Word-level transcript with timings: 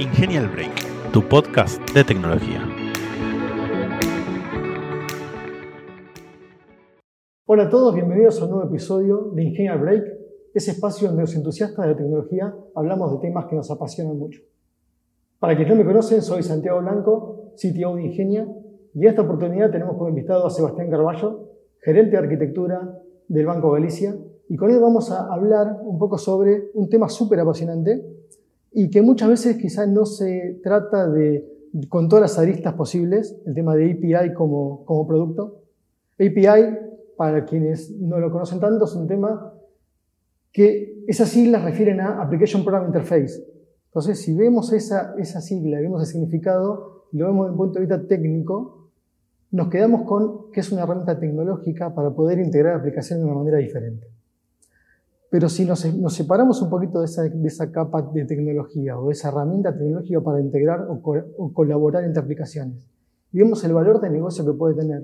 Ingenial 0.00 0.46
Break, 0.46 1.10
tu 1.12 1.28
podcast 1.28 1.82
de 1.92 2.04
tecnología. 2.04 2.60
Hola 7.46 7.64
a 7.64 7.68
todos, 7.68 7.96
bienvenidos 7.96 8.40
a 8.40 8.44
un 8.44 8.52
nuevo 8.52 8.68
episodio 8.68 9.32
de 9.34 9.42
Ingenial 9.42 9.80
Break, 9.80 10.04
ese 10.54 10.70
espacio 10.70 11.08
donde 11.08 11.22
los 11.22 11.34
entusiastas 11.34 11.84
de 11.84 11.90
la 11.90 11.96
tecnología 11.96 12.54
hablamos 12.76 13.10
de 13.10 13.18
temas 13.18 13.46
que 13.46 13.56
nos 13.56 13.72
apasionan 13.72 14.16
mucho. 14.16 14.40
Para 15.40 15.56
quienes 15.56 15.74
no 15.74 15.82
me 15.82 15.84
conocen, 15.84 16.22
soy 16.22 16.44
Santiago 16.44 16.78
Blanco, 16.78 17.54
CTO 17.56 17.96
de 17.96 18.04
Ingenia, 18.04 18.46
y 18.94 19.02
en 19.02 19.08
esta 19.08 19.22
oportunidad 19.22 19.72
tenemos 19.72 19.96
como 19.96 20.10
invitado 20.10 20.46
a 20.46 20.50
Sebastián 20.50 20.90
Carballo, 20.90 21.48
gerente 21.80 22.12
de 22.12 22.18
arquitectura 22.18 23.02
del 23.26 23.46
Banco 23.46 23.72
Galicia, 23.72 24.14
y 24.48 24.56
con 24.56 24.70
él 24.70 24.78
vamos 24.78 25.10
a 25.10 25.26
hablar 25.26 25.80
un 25.82 25.98
poco 25.98 26.18
sobre 26.18 26.70
un 26.74 26.88
tema 26.88 27.08
súper 27.08 27.40
apasionante 27.40 28.17
y 28.72 28.90
que 28.90 29.02
muchas 29.02 29.28
veces 29.28 29.56
quizás 29.56 29.88
no 29.88 30.06
se 30.06 30.60
trata 30.62 31.08
de, 31.08 31.46
con 31.88 32.08
todas 32.08 32.22
las 32.22 32.38
aristas 32.38 32.74
posibles, 32.74 33.40
el 33.46 33.54
tema 33.54 33.74
de 33.74 33.92
API 33.92 34.34
como, 34.34 34.84
como 34.84 35.06
producto. 35.06 35.62
API, 36.14 36.76
para 37.16 37.44
quienes 37.44 37.90
no 37.90 38.18
lo 38.18 38.30
conocen 38.30 38.60
tanto, 38.60 38.84
es 38.84 38.94
un 38.94 39.06
tema 39.06 39.54
que 40.52 41.04
esas 41.06 41.28
siglas 41.28 41.64
refieren 41.64 42.00
a 42.00 42.22
Application 42.22 42.64
Program 42.64 42.86
Interface. 42.86 43.44
Entonces, 43.86 44.20
si 44.20 44.34
vemos 44.34 44.72
esa, 44.72 45.14
esa 45.18 45.40
sigla, 45.40 45.80
vemos 45.80 46.02
el 46.02 46.06
significado, 46.06 47.06
lo 47.12 47.26
vemos 47.26 47.46
desde 47.46 47.52
un 47.52 47.56
punto 47.56 47.74
de 47.74 47.86
vista 47.86 48.06
técnico, 48.06 48.90
nos 49.50 49.68
quedamos 49.68 50.02
con 50.02 50.50
que 50.52 50.60
es 50.60 50.70
una 50.72 50.82
herramienta 50.82 51.18
tecnológica 51.18 51.94
para 51.94 52.10
poder 52.10 52.38
integrar 52.38 52.74
aplicaciones 52.74 53.24
de 53.24 53.30
una 53.30 53.38
manera 53.38 53.58
diferente. 53.58 54.06
Pero 55.30 55.48
si 55.48 55.64
nos, 55.66 55.80
separamos 56.08 56.62
un 56.62 56.70
poquito 56.70 57.00
de 57.00 57.04
esa, 57.04 57.70
capa 57.70 58.02
de 58.14 58.24
tecnología 58.24 58.98
o 58.98 59.06
de 59.08 59.12
esa 59.12 59.28
herramienta 59.28 59.76
tecnológica 59.76 60.20
para 60.22 60.40
integrar 60.40 60.86
o, 60.88 61.52
colaborar 61.52 62.04
entre 62.04 62.22
aplicaciones 62.22 62.82
vemos 63.32 63.62
el 63.64 63.72
valor 63.72 64.00
de 64.00 64.10
negocio 64.10 64.44
que 64.44 64.52
puede 64.52 64.74
tener, 64.74 65.02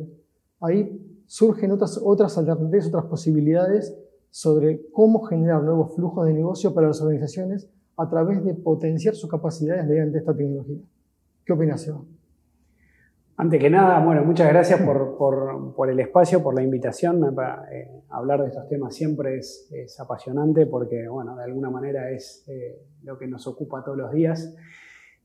ahí 0.60 1.22
surgen 1.26 1.72
otras, 1.72 2.00
otras 2.02 2.36
alternativas, 2.38 2.86
otras 2.86 3.04
posibilidades 3.06 3.96
sobre 4.30 4.88
cómo 4.90 5.22
generar 5.24 5.62
nuevos 5.62 5.94
flujos 5.94 6.26
de 6.26 6.32
negocio 6.32 6.74
para 6.74 6.88
las 6.88 7.00
organizaciones 7.00 7.68
a 7.96 8.08
través 8.08 8.44
de 8.44 8.54
potenciar 8.54 9.14
sus 9.14 9.30
capacidades 9.30 9.86
mediante 9.86 10.18
esta 10.18 10.34
tecnología. 10.34 10.78
¿Qué 11.44 11.52
opinas, 11.52 11.86
Eva? 11.86 12.00
Antes 13.36 13.60
que 13.60 13.68
nada, 13.68 13.98
bueno, 14.04 14.24
muchas 14.24 14.48
gracias 14.48 14.80
por, 14.80 15.90
el 15.90 15.98
espacio, 15.98 16.40
por 16.40 16.54
la 16.54 16.62
invitación. 16.62 17.20
Eh, 17.72 17.90
hablar 18.10 18.40
de 18.42 18.48
estos 18.48 18.68
temas 18.68 18.94
siempre 18.94 19.38
es, 19.38 19.98
apasionante 19.98 20.66
porque, 20.66 21.08
bueno, 21.08 21.34
de 21.34 21.42
alguna 21.42 21.68
manera 21.68 22.10
es 22.12 22.44
eh, 22.46 22.78
lo 23.02 23.18
que 23.18 23.26
nos 23.26 23.44
ocupa 23.48 23.82
todos 23.82 23.98
los 23.98 24.12
días. 24.12 24.56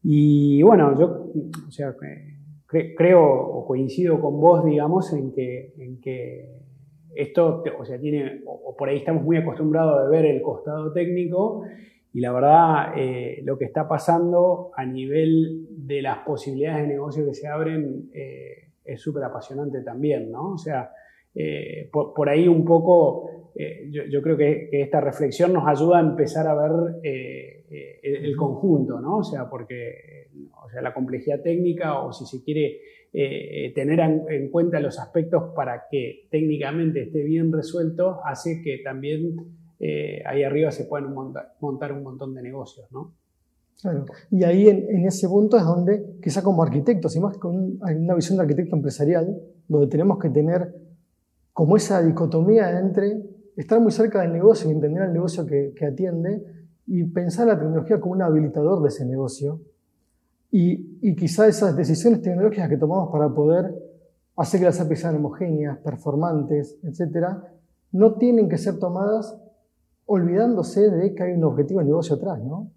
Y 0.02 0.64
bueno, 0.64 0.98
yo, 1.00 1.32
o 1.68 1.72
sea, 1.72 1.96
creo 2.66 3.22
o 3.22 3.68
coincido 3.68 4.20
con 4.20 4.40
vos, 4.40 4.66
digamos, 4.66 5.14
en 5.14 5.32
que, 5.32 5.76
en 5.78 6.02
que 6.02 6.50
esto, 7.14 7.64
o 7.78 7.86
sea, 7.86 8.00
tiene, 8.00 8.42
o 8.46 8.76
por 8.76 8.90
ahí 8.90 8.98
estamos 8.98 9.24
muy 9.24 9.38
acostumbrados 9.38 10.08
a 10.08 10.10
ver 10.10 10.26
el 10.26 10.42
costado 10.42 10.92
técnico 10.94 11.64
y 12.12 12.22
la 12.22 12.32
verdad, 12.32 12.94
eh, 12.98 13.42
lo 13.44 13.58
que 13.58 13.66
está 13.66 13.88
pasando 13.88 14.72
a 14.76 14.86
nivel 14.86 15.68
de 15.70 16.02
las 16.02 16.20
posibilidades 16.20 16.88
de 16.88 16.94
negocio 16.94 17.26
que 17.26 17.36
se 17.36 17.48
abren 17.48 18.10
eh, 18.14 18.72
es 18.84 19.00
súper 19.00 19.24
apasionante 19.24 19.82
también, 19.84 20.32
¿no? 20.32 20.54
O 20.54 20.58
sea, 20.58 20.92
eh, 21.36 21.88
por, 21.92 22.28
ahí 22.28 22.48
un 22.48 22.66
poco, 22.66 23.52
yo, 23.92 24.22
creo 24.24 24.36
que, 24.36 24.70
esta 24.72 25.00
reflexión 25.00 25.54
nos 25.54 25.68
ayuda 25.68 26.00
a 26.00 26.02
empezar 26.02 26.48
a 26.48 26.56
ver 26.56 26.96
el, 28.02 28.36
conjunto, 28.36 29.00
¿no? 29.00 29.18
O 29.18 29.24
sea, 29.24 29.48
porque 29.48 30.30
o 30.66 30.70
sea, 30.72 30.82
la 30.82 30.94
complejidad 30.96 31.44
técnica 31.44 32.00
o 32.00 32.12
si 32.12 32.26
se 32.26 32.44
quiere 32.44 32.80
tener 33.76 34.00
en 34.00 34.50
cuenta 34.50 34.80
los 34.80 35.00
aspectos 35.00 35.54
para 35.56 35.84
que 35.92 36.28
técnicamente 36.32 37.04
esté 37.04 37.22
bien 37.22 37.52
resuelto, 37.52 38.20
hace 38.26 38.62
que 38.64 38.80
también 38.80 39.59
eh, 39.80 40.22
ahí 40.26 40.44
arriba 40.44 40.72
se 40.72 40.86
pueden 40.86 41.14
montar, 41.14 41.94
un 41.94 42.04
montón 42.04 42.34
de 42.34 42.42
negocios, 42.42 42.92
¿no? 42.92 43.14
Claro. 43.82 44.06
Y 44.30 44.44
ahí 44.44 44.68
en, 44.68 45.06
ese 45.06 45.30
punto 45.30 45.56
es 45.56 45.64
donde, 45.64 46.18
quizá 46.22 46.44
como 46.44 46.62
arquitectos, 46.62 47.16
y 47.16 47.22
más 47.22 47.38
con 47.38 47.80
una 47.82 48.14
visión 48.14 48.38
de 48.38 48.44
arquitecto 48.44 48.76
empresarial, 48.76 49.42
donde 49.70 49.88
tenemos 49.88 50.20
que 50.20 50.30
tener 50.30 50.76
como 51.54 51.78
esa 51.78 52.04
dicotomía 52.04 52.78
entre 52.78 53.24
estar 53.56 53.80
muy 53.80 53.92
cerca 53.94 54.22
del 54.22 54.34
negocio 54.34 54.70
y 54.70 54.74
entender 54.74 55.04
el 55.04 55.14
negocio 55.14 55.46
que, 55.46 55.74
atiende 55.86 56.44
y 56.88 57.06
pensar 57.06 57.48
la 57.48 57.58
tecnología 57.58 58.02
como 58.02 58.14
un 58.14 58.22
habilitador 58.22 58.82
de 58.82 58.90
ese 58.90 59.06
negocio. 59.06 59.62
Y, 60.52 61.00
y 61.02 61.16
quizá 61.16 61.48
esas 61.48 61.76
decisiones 61.76 62.22
tecnológicas 62.22 62.68
que 62.68 62.78
tomamos 62.78 63.12
para 63.12 63.30
poder 63.30 63.74
hacer 64.36 64.60
que 64.60 64.66
las 64.66 64.80
APIs 64.82 65.00
sean 65.00 65.16
homogéneas, 65.16 65.78
performantes, 65.78 66.80
etcétera, 66.84 67.44
no 67.92 68.16
tienen 68.16 68.50
que 68.50 68.58
ser 68.58 68.78
tomadas 68.80 69.38
olvidándose 70.10 70.90
de 70.90 71.14
que 71.14 71.22
hay 71.22 71.34
un 71.34 71.44
objetivo 71.44 71.82
de 71.82 71.86
negocio 71.86 72.16
atrás, 72.16 72.44
¿no? 72.44 72.72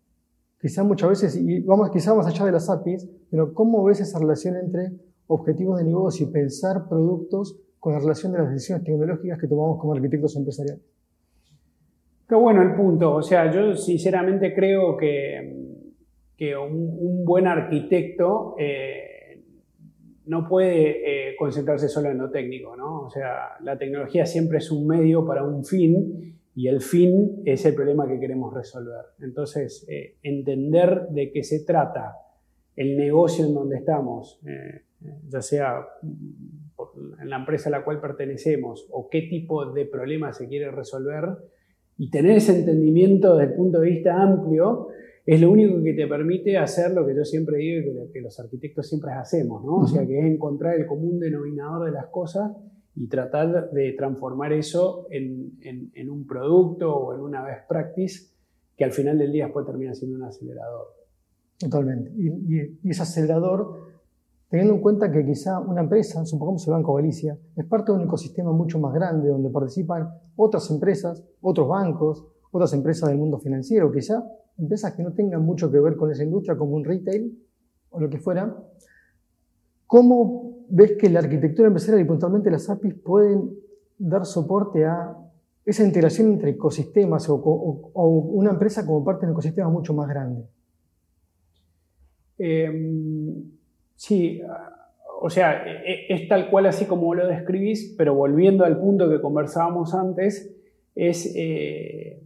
Quizá 0.61 0.85
muchas 0.85 1.09
veces, 1.09 1.37
y 1.37 1.61
vamos 1.61 1.91
quizá 1.91 2.15
más 2.15 2.27
allá 2.27 2.45
de 2.45 2.53
las 2.53 2.69
APIs, 2.69 3.09
pero 3.31 3.55
¿cómo 3.55 3.83
ves 3.85 4.01
esa 4.01 4.19
relación 4.19 4.57
entre 4.57 4.93
objetivos 5.27 5.79
de 5.79 5.85
negocio 5.85 6.29
y 6.29 6.31
pensar 6.31 6.89
productos 6.91 7.59
con 7.81 7.95
la 7.95 8.01
relación 8.01 8.33
de 8.33 8.39
las 8.39 8.51
decisiones 8.51 8.85
tecnológicas 8.85 9.41
que 9.41 9.49
tomamos 9.49 9.81
como 9.81 9.95
arquitectos 9.95 10.37
empresariales? 10.37 10.83
Qué 12.29 12.35
bueno 12.35 12.63
el 12.63 12.75
punto. 12.75 13.15
O 13.15 13.23
sea, 13.23 13.51
yo 13.51 13.75
sinceramente 13.77 14.55
creo 14.55 14.99
que, 14.99 15.57
que 16.37 16.55
un, 16.55 17.25
buen 17.25 17.47
arquitecto 17.47 18.57
eh, 18.59 19.43
no 20.27 20.47
puede 20.47 21.31
eh, 21.31 21.37
concentrarse 21.39 21.89
solo 21.89 22.11
en 22.11 22.19
lo 22.19 22.31
técnico, 22.31 22.77
¿no? 22.77 23.01
O 23.01 23.11
sea, 23.11 23.57
la 23.63 23.79
tecnología 23.79 24.27
siempre 24.27 24.59
es 24.59 24.71
un 24.71 24.87
medio 24.87 25.25
para 25.25 25.45
un 25.45 25.65
fin 25.65 26.33
y 26.55 26.69
el 26.69 26.81
fin 26.81 27.43
es 27.45 27.65
el 27.65 27.75
problema 27.75 28.07
que 28.07 28.21
queremos 28.21 28.53
resolver. 28.53 29.05
Entonces, 29.21 29.87
eh, 29.89 30.17
entender 30.23 31.09
de 31.11 31.33
qué 31.33 31.43
se 31.43 31.65
trata 31.65 32.17
el 32.77 32.97
negocio 32.97 33.47
en 33.47 33.55
donde 33.55 33.77
estamos, 33.77 34.41
eh, 34.47 34.83
ya 35.29 35.41
sea 35.41 35.87
en 37.21 37.31
la 37.31 37.37
empresa 37.37 37.69
a 37.69 37.73
la 37.73 37.85
cual 37.85 38.01
pertenecemos 38.01 38.89
o 38.91 39.09
qué 39.09 39.23
tipo 39.23 39.73
de 39.73 39.87
problema 39.87 40.33
se 40.33 40.49
quiere 40.49 40.71
resolver, 40.71 41.25
y 41.99 42.11
tener 42.11 42.37
ese 42.37 42.59
entendimiento 42.59 43.37
desde 43.37 43.53
el 43.53 43.57
punto 43.57 43.81
de 43.81 43.91
vista 43.91 44.21
amplio, 44.21 44.89
es 45.25 45.41
lo 45.41 45.51
único 45.51 45.83
que 45.83 45.93
te 45.93 46.07
permite 46.07 46.57
hacer 46.57 46.91
lo 46.93 47.07
que 47.07 47.15
yo 47.15 47.25
siempre 47.25 47.59
digo 47.59 48.07
y 48.09 48.13
que, 48.13 48.21
los 48.21 48.39
arquitectos 48.41 48.89
siempre 48.89 49.13
hacemos, 49.13 49.65
¿no? 49.65 49.77
O 49.77 49.87
sea, 49.87 50.05
que 50.07 50.19
es 50.19 50.25
encontrar 50.25 50.75
el 50.75 50.87
común 50.87 51.21
denominador 51.21 51.87
de 51.87 51.93
las 51.93 52.07
cosas 52.07 52.51
y 52.95 53.09
tratar 53.09 53.71
de 53.71 53.93
transformar 53.93 54.53
eso 54.53 55.07
en, 55.11 55.59
en, 55.63 56.11
un 56.11 56.27
producto 56.27 56.95
o 56.95 57.15
en 57.15 57.21
una 57.21 57.43
best 57.43 57.67
practice 57.69 58.31
que 58.77 58.85
al 58.85 58.93
final 58.93 59.19
del 59.19 59.33
día 59.33 59.45
después 59.45 59.65
termina 59.65 59.95
siendo 59.95 60.17
un 60.19 60.25
acelerador. 60.25 60.89
Totalmente. 61.59 62.13
Y, 62.17 62.29
y, 62.85 62.91
ese 62.91 63.03
acelerador, 63.03 63.93
teniendo 64.51 64.75
en 64.75 64.81
cuenta 64.81 65.11
que 65.11 65.25
quizá 65.25 65.59
una 65.59 65.81
empresa, 65.81 66.25
supongamos 66.27 66.67
el 66.67 66.75
Banco 66.75 66.95
Galicia, 66.95 67.39
es 67.57 67.65
parte 67.65 67.93
de 67.93 67.99
un 67.99 68.05
ecosistema 68.05 68.53
mucho 68.53 68.79
más 68.79 68.93
grande 68.93 69.29
donde 69.29 69.49
participan 69.49 70.11
otras 70.37 70.71
empresas, 70.71 71.25
otros 71.41 71.69
bancos, 71.69 72.27
otras 72.51 72.73
empresas 72.75 73.09
del 73.09 73.19
mundo 73.19 73.39
financiero, 73.39 73.91
quizá 73.91 74.23
empresas 74.59 74.93
que 74.93 75.03
no 75.03 75.13
tengan 75.15 75.43
mucho 75.43 75.71
que 75.71 75.81
ver 75.81 75.97
con 75.97 76.11
esa 76.11 76.25
industria 76.25 76.57
como 76.57 76.77
un 76.77 76.85
retail 76.85 77.39
o 77.91 78.01
lo 78.01 78.11
que 78.11 78.19
fuera, 78.19 78.55
¿cómo 79.93 80.65
ves 80.71 80.93
que 80.99 81.11
la 81.11 81.19
arquitectura 81.19 81.69
empresarial 81.69 82.01
y 82.01 82.09
puntualmente 82.09 82.51
las 82.51 82.71
APIs 82.71 82.95
pueden 82.95 83.51
dar 83.99 84.25
soporte 84.25 84.87
a 84.87 85.15
esa 85.67 85.85
integración 85.85 86.33
entre 86.33 86.53
ecosistemas 86.53 87.29
o, 87.29 87.35
una 87.35 88.53
empresa 88.53 88.87
como 88.87 89.05
parte 89.05 89.27
de 89.27 89.33
un 89.33 89.35
ecosistema 89.35 89.69
mucho 89.69 89.93
más 89.93 90.09
grande. 90.09 90.45
Em, 92.39 93.35
sí, 93.95 94.41
o 95.21 95.29
sea, 95.29 95.63
e, 95.63 95.93
e, 95.93 96.15
es 96.15 96.27
tal 96.27 96.49
cual 96.49 96.65
así 96.65 96.87
como 96.87 97.15
lo 97.15 97.27
describís, 97.27 97.95
pero 97.99 98.15
volviendo 98.15 98.65
al 98.65 98.81
punto 98.81 99.11
que 99.11 99.21
conversábamos 99.21 99.93
antes, 99.93 100.57
es, 100.95 101.31
eh, 101.37 102.19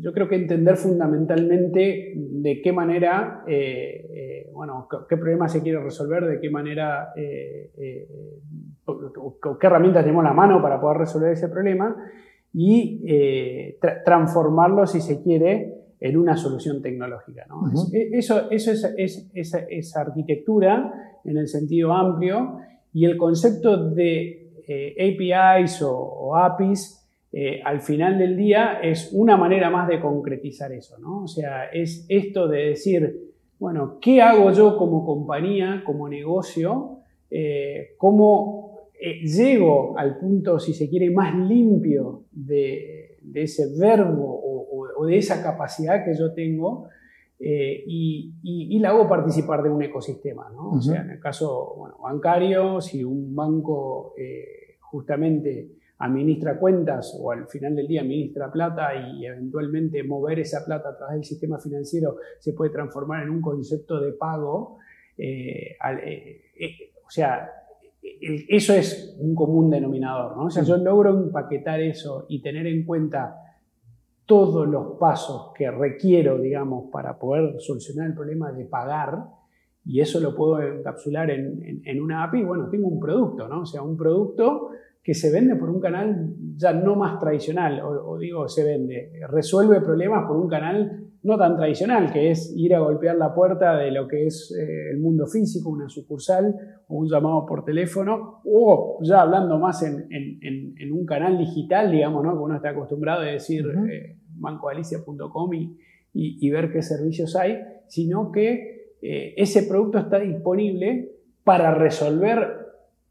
yo 0.00 0.12
creo 0.12 0.28
que 0.28 0.36
entender 0.36 0.76
fundamentalmente 0.76 2.14
de 2.16 2.60
qué 2.62 2.72
manera 2.72 3.44
eh, 3.46 4.32
bueno, 4.52 4.86
qué 5.08 5.16
problema 5.16 5.48
se 5.48 5.62
quiere 5.62 5.80
resolver, 5.80 6.24
de 6.24 6.40
qué 6.40 6.50
manera, 6.50 7.12
eh, 7.16 7.70
eh, 7.76 8.08
qué 9.60 9.66
herramientas 9.66 10.04
tenemos 10.04 10.24
a 10.24 10.28
la 10.28 10.34
mano 10.34 10.62
para 10.62 10.80
poder 10.80 10.98
resolver 10.98 11.32
ese 11.32 11.48
problema 11.48 11.96
y 12.52 13.02
eh, 13.06 13.78
transformarlo, 14.04 14.86
si 14.86 15.00
se 15.00 15.22
quiere, 15.22 15.78
en 15.98 16.16
una 16.16 16.36
solución 16.36 16.82
tecnológica. 16.82 17.46
Eso, 18.12 18.50
eso 18.50 18.72
es, 18.96 19.30
esa 19.34 20.00
arquitectura 20.00 20.92
en 21.24 21.38
el 21.38 21.48
sentido 21.48 21.92
amplio 21.92 22.58
y 22.92 23.04
el 23.04 23.16
concepto 23.16 23.90
de 23.90 24.38
APIs 24.98 25.80
o, 25.82 26.36
APIs 26.36 27.01
al 27.64 27.80
final 27.80 28.18
del 28.18 28.36
día 28.36 28.80
es 28.82 29.10
una 29.14 29.38
manera 29.38 29.70
más 29.70 29.88
de 29.88 30.00
concretizar 30.00 30.70
eso. 30.72 30.98
¿no? 30.98 31.22
O 31.22 31.28
sea, 31.28 31.64
es 31.66 32.04
esto 32.08 32.46
de 32.46 32.66
decir, 32.66 33.32
bueno, 33.62 33.98
¿qué 34.00 34.20
hago 34.20 34.50
yo 34.50 34.76
como 34.76 35.06
compañía, 35.06 35.84
como 35.86 36.08
negocio? 36.08 36.98
Eh, 37.30 37.94
¿Cómo 37.96 38.88
eh, 39.00 39.24
llego 39.24 39.96
al 39.96 40.18
punto, 40.18 40.58
si 40.58 40.74
se 40.74 40.90
quiere, 40.90 41.12
más 41.12 41.32
limpio 41.36 42.24
de, 42.32 43.18
ese 43.32 43.78
verbo 43.78 44.66
o, 44.96 45.06
de 45.06 45.16
esa 45.16 45.40
capacidad 45.44 46.04
que 46.04 46.18
yo 46.18 46.34
tengo? 46.34 46.88
Eh, 47.38 47.84
y, 47.86 48.80
la 48.80 48.88
hago 48.88 49.08
participar 49.08 49.62
de 49.62 49.70
un 49.70 49.80
ecosistema, 49.80 50.50
¿no? 50.52 50.72
O 50.72 50.80
sea, 50.80 51.02
en 51.02 51.10
el 51.10 51.20
caso 51.20 51.94
bancario, 52.02 52.80
si 52.80 53.04
un 53.04 53.32
banco 53.32 54.16
justamente 54.80 55.68
administra 56.02 56.58
cuentas 56.58 57.16
o 57.20 57.30
al 57.30 57.46
final 57.46 57.76
del 57.76 57.86
día 57.86 58.00
administra 58.00 58.50
plata 58.50 58.90
y 58.94 59.24
eventualmente 59.24 60.02
mover 60.02 60.40
esa 60.40 60.64
plata 60.64 60.88
a 60.88 60.96
través 60.96 61.14
del 61.14 61.24
sistema 61.24 61.60
financiero 61.60 62.16
se 62.40 62.52
puede 62.54 62.72
transformar 62.72 63.22
en 63.22 63.30
un 63.30 63.40
concepto 63.40 64.00
de 64.00 64.12
pago. 64.12 64.78
Eh, 65.16 65.76
eh, 66.04 66.42
eh, 66.58 66.92
o 67.06 67.10
sea, 67.10 67.48
eso 68.02 68.74
es 68.74 69.16
un 69.20 69.32
común 69.36 69.70
denominador. 69.70 70.36
¿no? 70.36 70.46
O 70.46 70.50
sea, 70.50 70.64
yo 70.64 70.76
logro 70.76 71.10
empaquetar 71.10 71.80
eso 71.80 72.26
y 72.28 72.42
tener 72.42 72.66
en 72.66 72.84
cuenta 72.84 73.36
todos 74.26 74.66
los 74.66 74.98
pasos 74.98 75.52
que 75.54 75.70
requiero, 75.70 76.38
digamos, 76.38 76.90
para 76.90 77.16
poder 77.16 77.60
solucionar 77.60 78.08
el 78.08 78.14
problema 78.14 78.50
de 78.50 78.64
pagar, 78.64 79.18
y 79.84 80.00
eso 80.00 80.20
lo 80.20 80.34
puedo 80.34 80.60
encapsular 80.60 81.30
en, 81.30 81.82
en 81.84 82.00
una 82.00 82.24
API, 82.24 82.44
bueno, 82.44 82.68
tengo 82.70 82.88
un 82.88 83.00
producto, 83.00 83.48
¿no? 83.48 83.62
O 83.62 83.66
sea, 83.66 83.82
un 83.82 83.96
producto 83.96 84.70
que 85.02 85.14
se 85.14 85.32
vende 85.32 85.56
por 85.56 85.68
un 85.68 85.80
canal 85.80 86.32
ya 86.56 86.72
no 86.72 86.94
más 86.94 87.18
tradicional, 87.18 87.80
o, 87.82 88.16
digo, 88.18 88.48
se 88.48 88.62
vende, 88.62 89.10
resuelve 89.28 89.80
problemas 89.80 90.26
por 90.28 90.36
un 90.36 90.48
canal 90.48 91.08
no 91.24 91.38
tan 91.38 91.56
tradicional, 91.56 92.12
que 92.12 92.30
es 92.30 92.52
ir 92.56 92.74
a 92.74 92.80
golpear 92.80 93.16
la 93.16 93.34
puerta 93.34 93.76
de 93.76 93.90
lo 93.90 94.06
que 94.08 94.26
es 94.26 94.54
eh, 94.56 94.90
el 94.90 94.98
mundo 94.98 95.26
físico, 95.26 95.70
una 95.70 95.88
sucursal 95.88 96.54
o 96.88 96.96
un 96.96 97.08
llamado 97.08 97.46
por 97.46 97.64
teléfono, 97.64 98.40
o 98.44 98.98
ya 99.02 99.22
hablando 99.22 99.58
más 99.58 99.82
en, 99.82 100.92
un 100.92 101.06
canal 101.06 101.38
digital, 101.38 101.90
digamos, 101.90 102.24
¿no? 102.24 102.32
que 102.32 102.38
uno 102.38 102.56
está 102.56 102.70
acostumbrado 102.70 103.22
a 103.22 103.26
decir 103.26 103.64
eh, 103.90 104.16
bancoalicia.com 104.34 105.50
y, 106.14 106.50
ver 106.50 106.70
qué 106.70 106.82
servicios 106.82 107.34
hay, 107.36 107.58
sino 107.86 108.30
que 108.30 108.94
eh, 109.00 109.34
ese 109.36 109.64
producto 109.64 109.98
está 109.98 110.18
disponible 110.18 111.12
para 111.44 111.74
resolver 111.74 112.61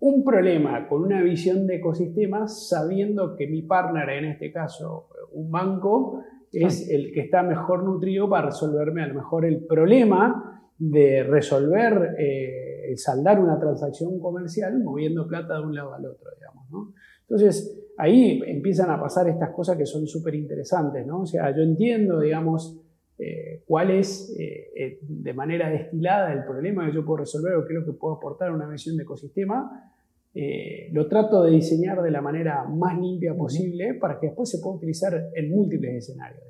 un 0.01 0.23
problema 0.23 0.87
con 0.87 1.03
una 1.03 1.21
visión 1.21 1.67
de 1.67 1.75
ecosistema 1.75 2.47
sabiendo 2.47 3.35
que 3.35 3.47
mi 3.47 3.61
partner, 3.61 4.09
en 4.09 4.25
este 4.25 4.51
caso 4.51 5.07
un 5.33 5.51
banco, 5.51 6.23
es 6.51 6.89
el 6.89 7.13
que 7.13 7.21
está 7.21 7.43
mejor 7.43 7.83
nutrido 7.83 8.29
para 8.29 8.47
resolverme 8.47 9.03
a 9.03 9.07
lo 9.07 9.13
mejor 9.13 9.45
el 9.45 9.63
problema 9.65 10.69
de 10.77 11.23
resolver, 11.23 12.15
eh, 12.17 12.93
saldar 12.97 13.39
una 13.39 13.59
transacción 13.59 14.19
comercial 14.19 14.83
moviendo 14.83 15.27
plata 15.27 15.55
de 15.57 15.61
un 15.61 15.75
lado 15.75 15.93
al 15.93 16.05
otro, 16.07 16.29
digamos, 16.35 16.69
¿no? 16.71 16.93
Entonces, 17.21 17.79
ahí 17.97 18.41
empiezan 18.47 18.89
a 18.89 18.99
pasar 18.99 19.29
estas 19.29 19.51
cosas 19.51 19.77
que 19.77 19.85
son 19.85 20.07
súper 20.07 20.33
interesantes, 20.33 21.05
¿no? 21.05 21.21
O 21.21 21.25
sea, 21.27 21.55
yo 21.55 21.61
entiendo, 21.61 22.19
digamos, 22.19 22.80
eh, 23.23 23.61
cuál 23.67 23.91
es 23.91 24.35
eh, 24.39 24.97
de 25.01 25.33
manera 25.33 25.69
destilada 25.69 26.33
el 26.33 26.43
problema 26.43 26.87
que 26.87 26.95
yo 26.95 27.05
puedo 27.05 27.17
resolver 27.17 27.53
o 27.53 27.67
qué 27.67 27.73
es 27.73 27.79
lo 27.81 27.85
que 27.85 27.93
puedo 27.93 28.15
aportar 28.15 28.49
a 28.49 28.53
una 28.53 28.67
visión 28.67 28.97
de 28.97 29.03
ecosistema, 29.03 29.91
eh, 30.33 30.89
lo 30.91 31.07
trato 31.07 31.43
de 31.43 31.51
diseñar 31.51 32.01
de 32.01 32.09
la 32.09 32.19
manera 32.19 32.63
más 32.63 32.99
limpia 32.99 33.35
posible 33.35 33.93
para 33.93 34.19
que 34.19 34.25
después 34.25 34.49
se 34.49 34.57
pueda 34.57 34.77
utilizar 34.77 35.13
en 35.35 35.51
múltiples 35.51 35.97
escenarios. 35.97 36.41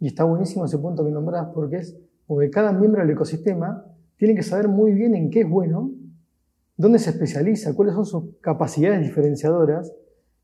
Y 0.00 0.06
está 0.06 0.24
buenísimo 0.24 0.64
ese 0.64 0.78
punto 0.78 1.04
que 1.04 1.10
nombras 1.10 1.48
porque 1.52 1.76
es 1.76 2.00
porque 2.26 2.48
cada 2.48 2.72
miembro 2.72 3.02
del 3.02 3.10
ecosistema 3.10 3.84
tiene 4.16 4.34
que 4.34 4.42
saber 4.42 4.68
muy 4.68 4.94
bien 4.94 5.14
en 5.14 5.28
qué 5.28 5.40
es 5.40 5.50
bueno, 5.50 5.92
dónde 6.78 6.98
se 6.98 7.10
especializa, 7.10 7.74
cuáles 7.74 7.94
son 7.94 8.06
sus 8.06 8.40
capacidades 8.40 9.02
diferenciadoras 9.02 9.92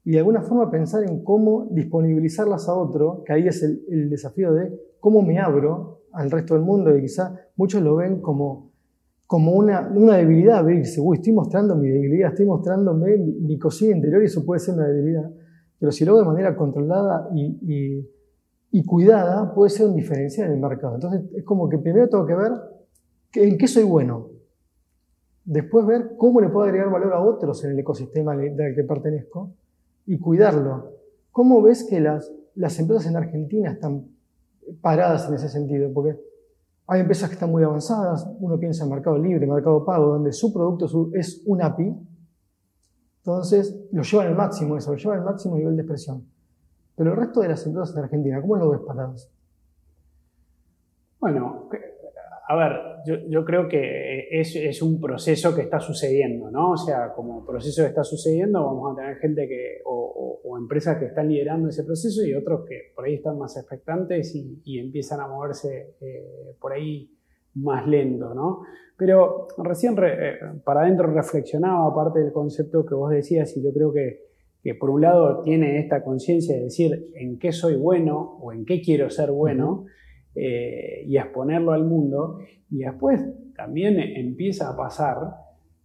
y 0.05 0.13
de 0.13 0.19
alguna 0.19 0.43
forma 0.43 0.71
pensar 0.71 1.05
en 1.05 1.23
cómo 1.23 1.69
disponibilizarlas 1.71 2.69
a 2.69 2.75
otro, 2.75 3.23
que 3.25 3.33
ahí 3.33 3.47
es 3.47 3.63
el, 3.63 3.83
el 3.89 4.11
desafío 4.11 4.53
de 4.53 4.73
cómo 4.99 5.23
me 5.23 5.39
abro 5.39 6.03
al 6.13 6.31
resto 6.31 6.55
del 6.55 6.63
mundo 6.63 6.97
y 6.97 7.03
quizá 7.03 7.35
muchos 7.57 7.83
lo 7.83 7.97
ven 7.97 8.21
como 8.21 8.71
como 9.31 9.53
una, 9.53 9.89
una 9.95 10.17
debilidad 10.17 10.59
abrirse. 10.59 11.01
Uy, 11.01 11.19
estoy 11.19 11.33
mostrando 11.33 11.77
mi 11.77 11.89
debilidad, 11.89 12.31
estoy 12.31 12.47
mostrando 12.47 12.95
mi, 12.95 13.57
cocina 13.61 13.95
interior 13.95 14.23
y 14.23 14.27
eso 14.27 14.45
puede 14.45 14.59
ser 14.59 14.75
una 14.75 14.89
debilidad. 14.89 15.31
Pero 15.79 15.93
si 15.93 16.05
lo 16.05 16.11
hago 16.11 16.23
de 16.23 16.27
manera 16.27 16.57
controlada 16.57 17.31
y, 17.33 18.05
y, 18.73 18.85
cuidada, 18.85 19.55
puede 19.55 19.71
ser 19.71 19.87
un 19.87 19.95
diferencial 19.95 20.49
en 20.49 20.55
el 20.55 20.61
mercado. 20.61 20.97
Entonces, 20.97 21.23
es 21.33 21.45
como 21.45 21.69
que 21.69 21.79
primero 21.79 22.09
tengo 22.09 22.27
que 22.27 22.35
ver 22.35 22.51
en 23.35 23.57
qué 23.57 23.69
soy 23.69 23.85
bueno. 23.85 24.31
Después 25.45 25.87
ver 25.87 26.17
cómo 26.17 26.41
le 26.41 26.49
puedo 26.49 26.67
agregar 26.67 26.91
valor 26.91 27.13
a 27.13 27.21
otros 27.21 27.63
en 27.63 27.71
el 27.71 27.79
ecosistema 27.79 28.33
al 28.33 28.75
que 28.75 28.83
pertenezco 28.83 29.53
y 30.11 30.19
cuidarlo. 30.19 30.97
¿Cómo 31.31 31.63
ves 31.63 31.87
que 31.89 32.01
las, 32.01 32.33
las 32.57 32.77
empresas 32.81 33.07
en 33.07 33.17
Argentina 33.17 33.71
están 33.71 34.09
paradas 34.81 35.29
en 35.29 35.35
ese 35.35 35.49
sentido? 35.49 35.93
Porque 35.95 36.21
hay 36.89 37.03
empresas 37.03 37.29
que 37.29 37.35
están 37.35 37.53
muy 37.53 37.63
avanzadas, 37.63 38.29
uno 38.41 38.59
piensa 38.59 38.83
en 38.83 38.91
Mercado 38.91 39.17
Libre, 39.17 39.47
Mercado 39.47 39.85
Pago, 39.85 40.07
donde 40.07 40.33
su 40.33 40.53
producto 40.53 41.13
es 41.15 41.41
un 41.47 41.63
API, 41.63 41.97
entonces 43.19 43.87
lo 43.93 44.03
llevan 44.03 44.27
al 44.27 44.35
máximo 44.35 44.77
eso, 44.77 44.91
lo 44.91 44.99
llevan 44.99 45.21
al 45.21 45.25
máximo 45.27 45.57
nivel 45.57 45.77
de 45.77 45.83
expresión. 45.83 46.27
Pero 46.97 47.13
el 47.13 47.17
resto 47.17 47.43
de 47.43 47.49
las 47.51 47.65
empresas 47.65 47.95
en 47.97 48.03
Argentina, 48.03 48.41
¿cómo 48.41 48.57
lo 48.57 48.71
ves 48.71 48.81
paradas? 48.81 49.31
Bueno, 51.21 51.69
a 52.51 52.57
ver, 52.57 52.73
yo, 53.29 53.45
creo 53.45 53.69
que 53.69 54.27
es, 54.29 54.83
un 54.83 55.01
proceso 55.01 55.55
que 55.55 55.63
está 55.63 55.79
sucediendo, 55.79 56.51
¿no? 56.51 56.73
O 56.73 56.77
sea, 56.77 57.13
como 57.15 57.47
proceso 57.47 57.83
que 57.83 57.91
está 57.91 58.03
sucediendo, 58.03 58.65
vamos 58.65 58.93
a 58.93 59.01
tener 59.01 59.19
gente 59.19 59.47
que, 59.47 59.81
o, 59.85 60.59
empresas 60.59 60.99
que 60.99 61.07
están 61.07 61.29
liderando 61.29 61.69
ese 61.69 61.85
proceso 61.85 62.27
y 62.27 62.35
otros 62.35 62.65
que 62.69 62.93
por 62.95 63.05
ahí 63.05 63.15
están 63.15 63.39
más 63.39 63.57
expectantes 63.57 64.35
y, 64.35 64.81
empiezan 64.81 65.21
a 65.21 65.29
moverse 65.29 65.95
eh, 66.01 66.57
por 66.61 66.73
ahí 66.73 67.17
más 67.55 67.87
lento, 67.87 68.35
¿no? 68.35 68.63
Pero 68.99 69.47
recién 69.59 69.97
eh, 70.03 70.39
para 70.65 70.81
adentro 70.81 71.07
reflexionaba, 71.07 71.87
aparte 71.87 72.19
del 72.19 72.33
concepto 72.33 72.85
que 72.85 72.97
vos 72.97 73.13
decías, 73.13 73.57
y 73.57 73.63
yo 73.63 73.73
creo 73.73 73.93
que, 73.93 74.25
que 74.61 74.75
por 74.75 74.91
un 74.91 75.03
lado 75.03 75.43
tiene 75.43 75.79
esta 75.79 76.03
conciencia 76.03 76.57
de 76.57 76.65
decir 76.65 77.13
en 77.15 77.39
qué 77.39 77.53
soy 77.53 77.77
bueno 77.77 78.39
o 78.43 78.53
en 78.53 78.65
qué 78.65 78.81
quiero 78.81 79.09
ser 79.09 79.31
bueno. 79.31 79.87
Eh, 80.35 81.05
y 81.07 81.17
exponerlo 81.17 81.73
al 81.73 81.85
mundo. 81.85 82.39
Y 82.71 82.79
después 82.79 83.21
también 83.57 83.99
empieza 83.99 84.71
a 84.71 84.77
pasar 84.77 85.17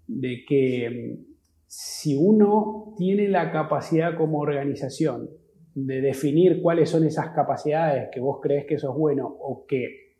de 0.08 0.46
que 0.48 1.18
mm, 1.18 1.36
si 1.68 2.16
uno 2.16 2.94
tiene 2.98 3.28
la 3.28 3.52
capacidad 3.52 4.16
como 4.16 4.40
organización 4.40 5.30
de 5.74 6.00
definir 6.00 6.62
cuáles 6.62 6.90
son 6.90 7.06
esas 7.06 7.30
capacidades 7.30 8.10
que 8.14 8.20
vos 8.20 8.40
crees 8.42 8.66
que 8.66 8.78
sos 8.78 8.96
bueno 8.96 9.28
o 9.28 9.66
que 9.68 10.14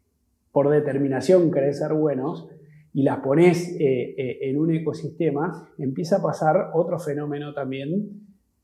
por 0.52 0.70
determinación 0.70 1.52
crees 1.52 1.80
ser 1.80 1.94
buenos, 1.94 2.50
y 2.94 3.04
las 3.04 3.18
pones 3.18 3.76
eh, 3.78 4.16
eh, 4.18 4.38
en 4.44 4.58
un 4.58 4.74
ecosistema, 4.74 5.70
empieza 5.78 6.18
a 6.18 6.22
pasar 6.22 6.72
otro 6.74 6.98
fenómeno 6.98 7.54
también 7.54 8.22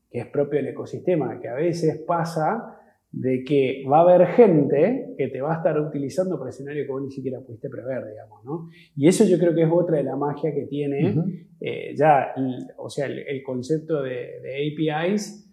que 0.09 0.19
es 0.19 0.27
propio 0.27 0.59
del 0.59 0.69
ecosistema, 0.69 1.38
que 1.41 1.50
a 1.50 1.53
veces 1.53 1.97
pasa 1.97 2.80
de 3.12 3.44
que 3.44 3.84
va 3.91 4.00
a 4.00 4.01
haber 4.01 4.27
gente 4.27 5.13
que 5.18 5.27
te 5.27 5.41
va 5.41 5.53
a 5.53 5.58
estar 5.58 5.80
utilizando 5.80 6.38
para 6.38 6.50
escenario 6.50 6.86
que 6.86 6.91
vos 6.91 7.03
ni 7.03 7.12
siquiera 7.12 7.41
pudiste 7.41 7.70
prever, 7.70 8.08
digamos, 8.08 8.44
¿no? 8.46 8.70
Y 8.96 9.08
eso 9.08 9.25
yo 9.25 9.38
creo 9.38 9.53
que 9.53 9.63
es 9.63 9.70
otra 9.72 9.98
de 9.98 10.03
la 10.03 10.15
magia 10.15 10.53
que 10.53 10.65
tiene 10.65 11.13
eh, 11.60 11.94
ya, 11.96 12.34
o 12.77 12.89
sea, 12.89 13.08
el, 13.08 13.44
concepto 13.44 14.01
de, 14.01 14.39
APIs, 14.46 15.46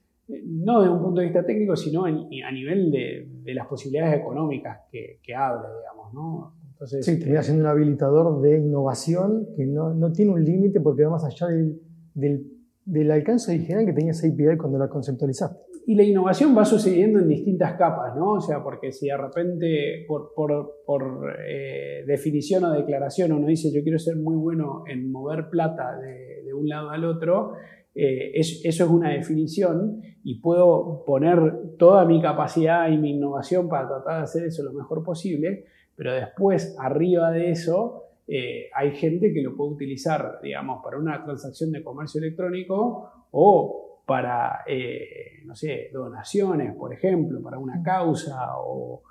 no 0.44 0.80
desde 0.80 0.94
un 0.94 1.02
punto 1.02 1.20
de 1.20 1.26
vista 1.26 1.44
técnico, 1.44 1.74
sino 1.74 2.04
a 2.04 2.10
nivel 2.52 2.90
de, 2.92 3.54
las 3.54 3.66
posibilidades 3.66 4.20
económicas 4.20 4.80
que, 4.90 5.18
que 5.22 5.34
abre, 5.34 5.68
digamos, 5.78 6.14
¿no? 6.14 6.54
Entonces, 6.72 7.04
sí, 7.04 7.18
termina 7.18 7.42
siendo 7.42 7.64
un 7.64 7.70
habilitador 7.70 8.40
de 8.40 8.58
innovación 8.58 9.48
que 9.56 9.66
no, 9.66 9.92
no 9.94 10.12
tiene 10.12 10.30
un 10.30 10.44
límite 10.44 10.80
porque 10.80 11.02
va 11.02 11.10
más 11.10 11.24
allá 11.24 11.48
del, 11.48 11.80
del, 12.14 12.46
del 12.84 13.10
alcance 13.10 13.50
original 13.50 13.84
que 13.84 13.92
tenía 13.92 14.12
esa 14.12 14.28
API 14.28 14.56
cuando 14.56 14.78
la 14.78 14.88
conceptualizaste. 14.88 15.67
Y 15.88 15.94
la 15.94 16.02
innovación 16.02 16.54
va 16.54 16.66
sucediendo 16.66 17.18
en 17.18 17.28
distintas 17.28 17.72
capas, 17.78 18.14
¿no? 18.14 18.32
O 18.32 18.40
sea, 18.42 18.62
porque 18.62 18.92
si 18.92 19.06
de 19.06 19.16
repente, 19.16 20.04
por, 20.06 21.34
eh, 21.48 22.04
definición 22.06 22.64
o 22.64 22.72
declaración, 22.72 23.32
uno 23.32 23.46
dice 23.46 23.72
yo 23.72 23.82
quiero 23.82 23.98
ser 23.98 24.16
muy 24.16 24.36
bueno 24.36 24.84
en 24.86 25.10
mover 25.10 25.48
plata 25.48 25.96
de, 25.96 26.42
de 26.44 26.52
un 26.52 26.68
lado 26.68 26.90
al 26.90 27.06
otro, 27.06 27.54
eh, 27.94 28.32
eso 28.34 28.84
es 28.84 28.90
una 28.90 29.12
definición 29.12 30.02
y 30.22 30.40
puedo 30.40 31.04
poner 31.06 31.78
toda 31.78 32.04
mi 32.04 32.20
capacidad 32.20 32.90
y 32.90 32.98
mi 32.98 33.12
innovación 33.12 33.66
para 33.70 33.88
tratar 33.88 34.18
de 34.18 34.22
hacer 34.24 34.44
eso 34.44 34.62
lo 34.64 34.74
mejor 34.74 35.02
posible, 35.02 35.64
pero 35.96 36.12
después, 36.12 36.76
arriba 36.78 37.30
de 37.30 37.50
eso, 37.50 38.04
eh, 38.26 38.66
hay 38.74 38.90
gente 38.92 39.32
que 39.32 39.40
lo 39.40 39.56
puede 39.56 39.70
utilizar, 39.70 40.38
digamos, 40.42 40.84
para 40.84 40.98
una 40.98 41.24
transacción 41.24 41.72
de 41.72 41.82
comercio 41.82 42.20
electrónico 42.20 43.26
o 43.30 43.87
para, 44.08 44.60
eh, 44.66 45.42
no 45.44 45.54
sé, 45.54 45.90
donaciones, 45.92 46.74
por 46.74 46.94
ejemplo, 46.94 47.42
para 47.42 47.58
una 47.58 47.82
causa 47.82 48.38
o, 48.56 49.02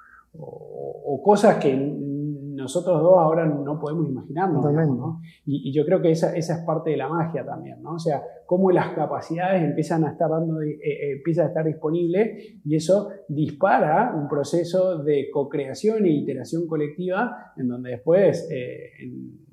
cosas 1.23 1.57
que 1.57 1.75
nosotros 1.75 3.01
dos 3.01 3.17
ahora 3.17 3.45
no 3.45 3.79
podemos 3.79 4.07
imaginarnos. 4.07 4.65
¿no? 4.73 5.21
Y, 5.45 5.71
yo 5.71 5.85
creo 5.85 6.01
que 6.01 6.11
esa, 6.11 6.35
esa, 6.35 6.55
es 6.55 6.65
parte 6.65 6.89
de 6.89 6.97
la 6.97 7.07
magia 7.09 7.45
también, 7.45 7.81
¿no? 7.81 7.93
O 7.93 7.99
sea, 7.99 8.23
cómo 8.45 8.71
las 8.71 8.95
capacidades 8.95 9.63
empiezan 9.63 10.03
a 10.03 10.11
estar 10.11 10.29
dando, 10.29 10.61
eh, 10.61 10.79
eh, 10.83 11.11
empieza 11.17 11.43
a 11.43 11.47
estar 11.47 11.65
disponible 11.65 12.59
y 12.65 12.75
eso 12.75 13.09
dispara 13.27 14.13
un 14.15 14.27
proceso 14.27 15.03
de 15.03 15.29
co-creación 15.31 16.05
e 16.05 16.09
iteración 16.09 16.65
colectiva 16.67 17.53
en 17.55 17.67
donde 17.67 17.91
después, 17.91 18.49
eh, 18.51 18.91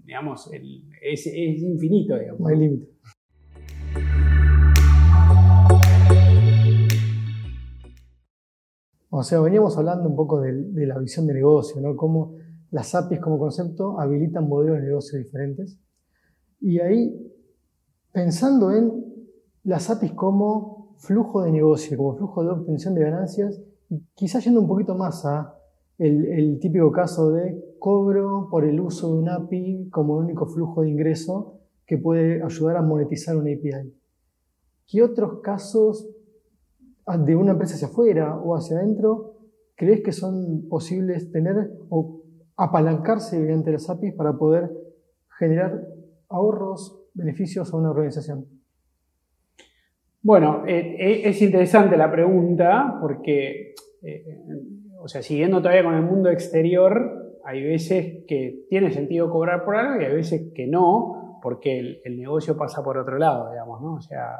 digamos, 0.04 0.50
es, 0.52 1.26
es, 1.26 1.62
infinito, 1.62 2.18
digamos. 2.18 2.40
No 2.40 2.48
hay 2.48 2.56
límite. 2.56 2.88
Sea, 9.24 9.40
veníamos 9.40 9.76
hablando 9.76 10.08
un 10.08 10.16
poco 10.16 10.40
de, 10.40 10.52
la 10.86 10.98
visión 10.98 11.26
de 11.26 11.34
negocio, 11.34 11.80
¿no? 11.80 11.96
Cómo 11.96 12.36
las 12.70 12.94
APIs 12.94 13.20
como 13.20 13.38
concepto 13.38 14.00
habilitan 14.00 14.48
modelos 14.48 14.78
de 14.78 14.86
negocio 14.86 15.18
diferentes. 15.18 15.78
Y 16.60 16.80
ahí, 16.80 17.32
pensando 18.12 18.72
en 18.72 19.04
las 19.64 19.90
APIs 19.90 20.12
como 20.12 20.94
flujo 20.98 21.42
de 21.42 21.52
negocio, 21.52 21.96
como 21.96 22.16
flujo 22.16 22.42
de 22.42 22.50
obtención 22.50 22.94
de 22.94 23.02
ganancias, 23.02 23.60
y 23.90 24.02
quizás 24.14 24.44
yendo 24.44 24.60
un 24.60 24.68
poquito 24.68 24.94
más 24.94 25.24
a 25.24 25.54
el, 25.98 26.58
típico 26.60 26.90
caso 26.90 27.30
de 27.30 27.76
cobro 27.78 28.48
por 28.50 28.64
el 28.64 28.80
uso 28.80 29.12
de 29.12 29.18
un 29.20 29.28
API 29.28 29.88
como 29.90 30.16
único 30.16 30.46
flujo 30.46 30.82
de 30.82 30.90
ingreso 30.90 31.60
que 31.86 31.98
puede 31.98 32.42
ayudar 32.42 32.76
a 32.76 32.82
monetizar 32.82 33.36
una 33.36 33.52
API. 33.52 33.94
¿Qué 34.86 35.02
otros 35.02 35.40
casos 35.40 36.08
de 37.06 37.36
una 37.36 37.52
empresa 37.52 37.74
hacia 37.74 37.88
afuera 37.88 38.36
o 38.36 38.56
hacia 38.56 38.78
adentro, 38.78 39.34
crees 39.76 40.02
que 40.02 40.12
son 40.12 40.68
posibles 40.68 41.30
tener 41.30 41.70
o 41.90 42.22
apalancarse 42.56 43.38
mediante 43.38 43.72
las 43.72 43.88
APIs 43.90 44.14
para 44.14 44.32
poder 44.32 44.70
generar 45.38 45.86
ahorros, 46.28 47.00
beneficios 47.14 47.72
a 47.72 47.76
una 47.76 47.90
organización? 47.90 48.46
Bueno, 50.22 50.64
eh, 50.66 50.96
eh, 50.98 51.22
es 51.28 51.42
interesante 51.42 51.96
la 51.96 52.10
pregunta 52.10 52.96
porque, 53.00 53.74
eh, 54.02 54.38
o 54.98 55.06
sea, 55.06 55.22
siguiendo 55.22 55.58
todavía 55.58 55.84
con 55.84 55.94
el 55.94 56.02
mundo 56.02 56.30
exterior, 56.30 57.38
hay 57.44 57.62
veces 57.62 58.24
que 58.26 58.64
tiene 58.70 58.90
sentido 58.90 59.30
cobrar 59.30 59.64
por 59.64 59.76
algo 59.76 60.00
y 60.00 60.04
hay 60.06 60.14
veces 60.14 60.52
que 60.54 60.66
no, 60.66 61.40
porque 61.42 62.00
el, 62.02 62.16
negocio 62.16 62.56
pasa 62.56 62.82
por 62.82 62.96
otro 62.96 63.18
lado, 63.18 63.50
digamos, 63.50 63.82
¿no? 63.82 63.94
O 63.96 64.00
sea, 64.00 64.30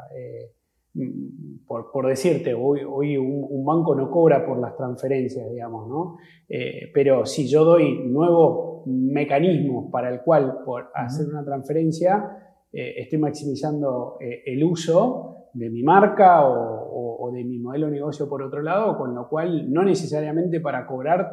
por, 1.67 2.07
decirte, 2.07 2.53
hoy, 2.53 2.81
hoy 2.87 3.17
un, 3.17 3.65
banco 3.65 3.95
no 3.95 4.09
cobra 4.09 4.45
por 4.45 4.59
las 4.59 4.77
transferencias, 4.77 5.49
digamos, 5.51 5.89
¿no? 5.89 6.17
Eh, 6.47 6.91
pero 6.93 7.25
si 7.25 7.47
yo 7.47 7.65
doy 7.65 8.07
nuevos 8.07 8.85
mecanismos 8.85 9.89
para 9.91 10.09
el 10.09 10.21
cual 10.21 10.59
por 10.63 10.91
hacer 10.93 11.27
una 11.27 11.43
transferencia 11.43 12.53
eh, 12.71 12.93
estoy 12.97 13.17
maximizando 13.17 14.17
eh, 14.21 14.43
el 14.45 14.63
uso 14.63 15.49
de 15.53 15.69
mi 15.69 15.81
marca 15.81 16.45
o, 16.47 17.31
de 17.33 17.43
mi 17.43 17.57
modelo 17.57 17.87
de 17.87 17.93
negocio 17.93 18.29
por 18.29 18.43
otro 18.43 18.61
lado, 18.61 18.97
con 18.97 19.15
lo 19.15 19.27
cual 19.27 19.73
no 19.73 19.83
necesariamente 19.83 20.59
para 20.59 20.85
cobrar, 20.85 21.27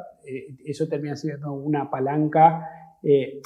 eso 0.64 0.88
termina 0.88 1.14
siendo 1.16 1.52
una 1.52 1.90
palanca 1.90 2.66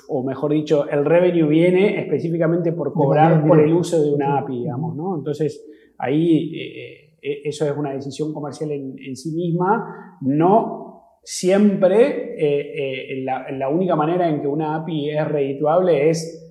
o 0.09 0.23
mejor 0.23 0.53
dicho, 0.53 0.87
el 0.89 1.05
revenue 1.05 1.49
viene 1.49 1.99
específicamente 2.01 2.73
por 2.73 2.93
cobrar 2.93 3.45
por 3.47 3.59
el 3.59 3.73
uso 3.73 4.01
de 4.01 4.13
una 4.13 4.39
API, 4.39 4.61
digamos, 4.61 4.95
¿no? 4.95 5.17
Entonces, 5.17 5.67
Ahí 5.99 6.55
eh, 6.55 7.19
eh, 7.23 7.41
eso 7.45 7.67
es 7.67 7.77
una 7.77 7.93
decisión 7.93 8.33
comercial 8.33 8.71
en, 8.73 9.17
sí 9.17 9.33
misma, 9.35 10.19
no 10.21 11.19
siempre 11.23 12.35
eh, 12.39 13.25
la, 13.25 13.69
única 13.69 13.97
manera 13.97 14.29
en 14.29 14.41
que 14.41 14.47
una 14.47 14.77
API 14.77 15.11
es 15.11 15.27
redituable 15.27 16.11
es 16.11 16.43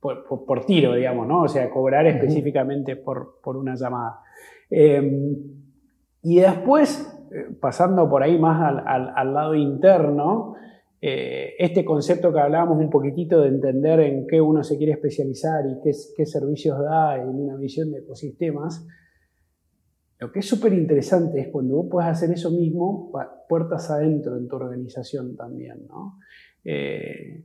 por, 0.00 0.66
tiro, 0.66 0.94
digamos, 0.94 1.26
¿no? 1.26 1.42
O 1.42 1.48
sea, 1.48 1.70
cobrar 1.70 2.06
específicamente 2.06 2.96
por, 2.96 3.38
una 3.44 3.74
llamada. 3.74 4.20
Em, 4.68 5.36
y 6.22 6.40
después, 6.40 7.10
pasando 7.60 8.08
por 8.10 8.22
ahí 8.22 8.38
más 8.38 8.82
al, 8.84 9.34
lado 9.34 9.54
interno, 9.54 10.56
este 11.06 11.84
concepto 11.84 12.32
que 12.32 12.40
hablábamos 12.40 12.78
un 12.78 12.88
poquitito 12.88 13.42
de 13.42 13.48
entender 13.48 14.00
en 14.00 14.26
qué 14.26 14.40
uno 14.40 14.64
se 14.64 14.78
quiere 14.78 14.92
especializar 14.92 15.62
y 15.66 15.78
qué, 15.82 16.24
servicios 16.24 16.78
da 16.78 17.16
en 17.20 17.28
una 17.28 17.56
visión 17.56 17.92
de 17.92 17.98
ecosistemas, 17.98 18.86
lo 20.18 20.32
que 20.32 20.38
es 20.38 20.46
súper 20.46 20.72
interesante 20.72 21.40
es 21.40 21.48
cuando 21.48 21.76
vos 21.76 21.88
puedes 21.90 22.10
hacer 22.10 22.30
eso 22.30 22.50
mismo 22.50 23.12
puertas 23.48 23.90
adentro 23.90 24.38
en 24.38 24.48
tu 24.48 24.56
organización 24.56 25.36
también. 25.36 25.86
Eh, 26.64 27.44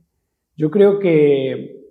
yo 0.56 0.70
creo 0.70 0.98
que 0.98 1.84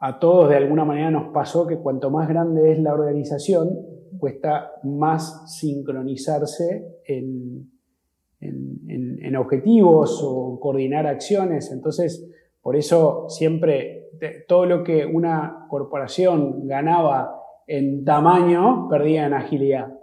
a 0.00 0.18
todos 0.18 0.48
de 0.48 0.56
alguna 0.56 0.84
manera 0.84 1.12
nos 1.12 1.32
pasó 1.32 1.68
que 1.68 1.78
cuanto 1.78 2.10
más 2.10 2.28
grande 2.28 2.72
es 2.72 2.80
la 2.80 2.94
organización, 2.94 3.68
cuesta 4.18 4.72
más 4.82 5.56
sincronizarse 5.56 7.00
en, 7.04 7.79
en 8.40 9.36
objetivos 9.36 10.20
o 10.24 10.58
coordinar 10.60 11.06
acciones. 11.06 11.70
Entonces, 11.72 12.28
por 12.62 12.76
eso 12.76 13.26
siempre 13.28 14.00
todo 14.46 14.66
lo 14.66 14.84
que 14.84 15.06
una 15.06 15.66
corporación 15.68 16.66
ganaba 16.66 17.36
en 17.66 18.04
tamaño, 18.04 18.88
perdía 18.88 19.26
en 19.26 19.34
agilidad. 19.34 19.94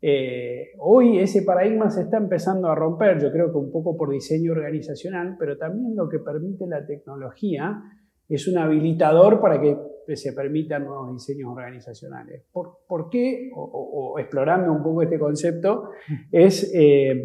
Eh, 0.00 0.70
hoy 0.78 1.18
ese 1.18 1.42
paradigma 1.42 1.90
se 1.90 2.02
está 2.02 2.16
empezando 2.16 2.68
a 2.68 2.74
romper, 2.74 3.20
yo 3.20 3.30
creo 3.30 3.52
que 3.52 3.58
un 3.58 3.70
poco 3.70 3.96
por 3.96 4.10
diseño 4.10 4.52
organizacional, 4.52 5.36
pero 5.38 5.56
también 5.56 5.94
lo 5.94 6.08
que 6.08 6.18
permite 6.18 6.66
la 6.66 6.84
tecnología 6.84 7.80
es 8.28 8.48
un 8.48 8.58
habilitador 8.58 9.40
para 9.40 9.60
que 9.60 9.76
se 10.16 10.32
permitan 10.32 10.84
nuevos 10.84 11.12
diseños 11.12 11.50
organizacionales. 11.50 12.44
¿Por, 12.50 13.10
qué? 13.10 13.50
O, 13.54 14.18
explorando 14.18 14.72
un 14.72 14.82
poco 14.82 15.02
este 15.02 15.18
concepto, 15.18 15.90
es 16.32 16.72
eh, 16.74 17.22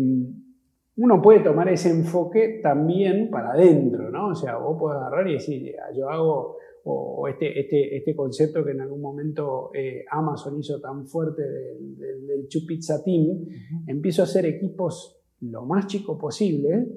uno 0.98 1.22
puede 1.22 1.40
tomar 1.40 1.70
ese 1.70 1.90
enfoque 1.90 2.60
también 2.62 3.30
para 3.30 3.52
adentro, 3.52 4.10
¿no? 4.10 4.30
O 4.30 4.36
sea, 4.36 4.58
vos 4.58 4.78
podés 4.80 5.00
agarrar 5.00 5.28
y 5.30 5.34
decir, 5.34 5.76
yo 5.96 6.10
hago 6.10 6.58
o 6.90 7.28
este, 7.28 7.60
este, 7.60 7.98
este, 7.98 8.16
concepto 8.16 8.64
que 8.64 8.72
en 8.72 8.80
algún 8.80 9.02
momento 9.02 9.72
eh, 9.74 10.06
Amazon 10.10 10.58
hizo 10.58 10.80
tan 10.80 11.06
fuerte 11.06 11.42
del, 11.42 11.98
del, 11.98 12.48
Pizza 12.66 13.04
Team, 13.04 13.46
empiezo 13.86 14.22
a 14.22 14.26
hacer 14.26 14.46
equipos 14.46 15.22
lo 15.42 15.66
más 15.66 15.88
chico 15.88 16.18
posible, 16.18 16.88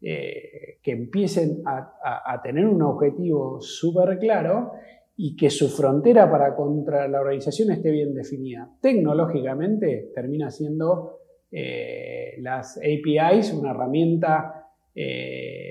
eh, 0.00 0.78
que 0.82 0.92
empiecen 0.92 1.62
a, 1.66 2.40
tener 2.42 2.66
un 2.66 2.80
objetivo 2.80 3.60
súper 3.60 4.18
claro 4.18 4.72
y 5.14 5.36
que 5.36 5.50
su 5.50 5.68
frontera 5.68 6.30
para 6.30 6.56
contra 6.56 7.06
la 7.06 7.20
organización 7.20 7.70
esté 7.70 7.90
bien 7.90 8.14
definida. 8.14 8.70
Tecnológicamente 8.80 10.10
termina 10.14 10.50
siendo 10.50 11.19
eh, 11.52 12.34
las 12.40 12.78
APIs 12.78 13.52
una 13.52 13.70
herramienta 13.70 14.56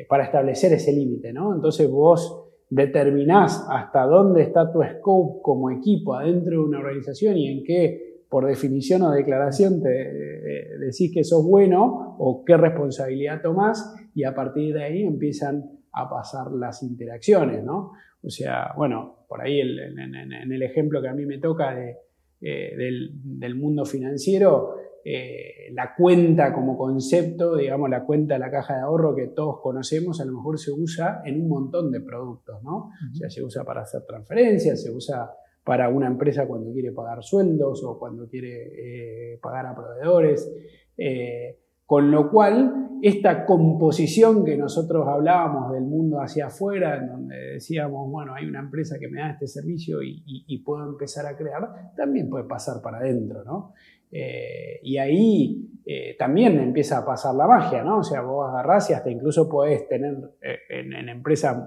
para 0.08 0.24
establecer 0.24 0.74
ese 0.74 0.92
límite, 0.92 1.32
¿no? 1.32 1.54
Entonces 1.54 1.88
vos 1.88 2.50
determinás 2.70 3.66
hasta 3.70 4.06
dónde 4.06 4.44
está 4.44 4.72
tu 4.72 4.82
scope 4.84 5.42
como 5.42 5.72
equipo 5.72 6.14
adentro 6.14 6.52
de 6.52 6.66
una 6.66 6.80
organización 6.80 7.38
y 7.38 7.48
en 7.48 7.64
qué, 7.64 8.24
por 8.30 8.46
definición 8.46 9.02
o 9.02 9.12
declaración, 9.12 9.82
te 9.82 9.90
eh, 9.90 10.78
decís 10.80 11.12
que 11.14 11.24
sos 11.24 11.44
bueno 11.44 12.16
o 12.20 12.44
qué 12.46 12.58
responsabilidad 12.58 13.42
tomás 13.42 13.96
y 14.14 14.24
a 14.24 14.36
partir 14.36 14.74
de 14.74 14.84
ahí 14.84 15.04
empiezan 15.04 15.66
a 15.92 16.10
pasar 16.10 16.52
las 16.52 16.84
interacciones, 16.84 17.64
¿no? 17.64 17.94
O 18.22 18.30
sea, 18.30 18.74
bueno, 18.78 19.26
por 19.28 19.42
ahí 19.42 19.60
en, 19.62 20.52
el 20.52 20.62
ejemplo 20.62 21.02
que 21.02 21.08
a 21.08 21.14
mí 21.14 21.26
me 21.26 21.40
toca 21.40 21.74
de, 21.74 21.96
eh, 22.42 22.76
del, 22.78 23.12
del 23.24 23.56
mundo 23.56 23.86
financiero, 23.86 24.76
eh, 25.03 25.72
la 25.72 25.96
cuenta 25.96 26.53
como 26.53 26.77
concepto, 26.77 27.56
digamos, 27.56 27.89
la 27.89 28.06
cuenta 28.06 28.34
de 28.34 28.39
la 28.39 28.51
caja 28.51 28.75
de 28.75 28.82
ahorro 28.82 29.15
que 29.15 29.27
todos 29.27 29.62
conocemos, 29.62 30.20
a 30.20 30.25
lo 30.25 30.34
mejor 30.34 30.60
se 30.60 30.72
usa 30.72 31.22
en 31.25 31.41
un 31.41 31.48
montón 31.48 31.91
de 31.91 32.01
productos, 32.01 32.62
¿no? 32.63 32.89
O 33.12 33.15
sea, 33.15 33.29
se 33.29 33.44
usa 33.44 33.63
para 33.63 33.82
hacer 33.82 34.01
transferencias, 34.06 34.82
se 34.82 34.91
usa 34.91 35.32
para 35.63 35.89
una 35.89 36.08
empresa 36.08 36.48
cuando 36.48 36.72
quiere 36.74 36.91
pagar 36.91 37.24
sueldos 37.24 37.84
o 37.84 37.98
cuando 37.98 38.27
quiere 38.27 39.34
eh, 39.34 39.39
pagar 39.41 39.68
a 39.68 39.75
proveedores. 39.75 40.51
Eh, 40.98 41.60
con 41.86 42.12
lo 42.12 42.29
cual, 42.29 43.00
esta 43.01 43.46
composición 43.46 44.46
que 44.46 44.58
nosotros 44.58 45.08
hablábamos 45.08 45.72
del 45.72 45.84
mundo 45.84 46.22
hacia 46.22 46.48
afuera, 46.48 46.98
en 46.98 47.08
donde 47.08 47.36
decíamos, 47.53 48.12
bueno, 48.12 48.36
hay 48.36 48.46
una 48.46 48.60
empresa 48.60 48.98
que 49.00 49.08
me 49.08 49.22
da 49.22 49.32
este 49.32 49.48
servicio 49.48 50.03
y, 50.03 50.24
y 50.25 50.58
puedo 50.63 50.88
empezar 50.88 51.25
a 51.25 51.36
crear, 51.36 51.94
también 51.96 52.29
puede 52.29 52.44
pasar 52.44 52.82
para 52.84 52.98
adentro, 52.98 53.44
¿no? 53.44 53.74
Eh, 54.12 54.80
y 54.84 54.98
ahí 54.98 55.82
eh, 55.86 56.16
también 56.18 56.60
empieza 56.60 57.00
a 57.00 57.06
pasar 57.06 57.36
la 57.36 57.48
magia, 57.48 57.84
¿no? 57.84 58.00
O 58.00 58.04
sea, 58.04 58.22
vos 58.22 58.48
agarrás 58.50 58.89
y 58.89 58.94
hasta 58.94 59.10
incluso 59.10 59.50
podés 59.50 59.88
tener 59.88 60.18
eh, 60.42 60.58
en, 60.70 61.10
empresas 61.10 61.58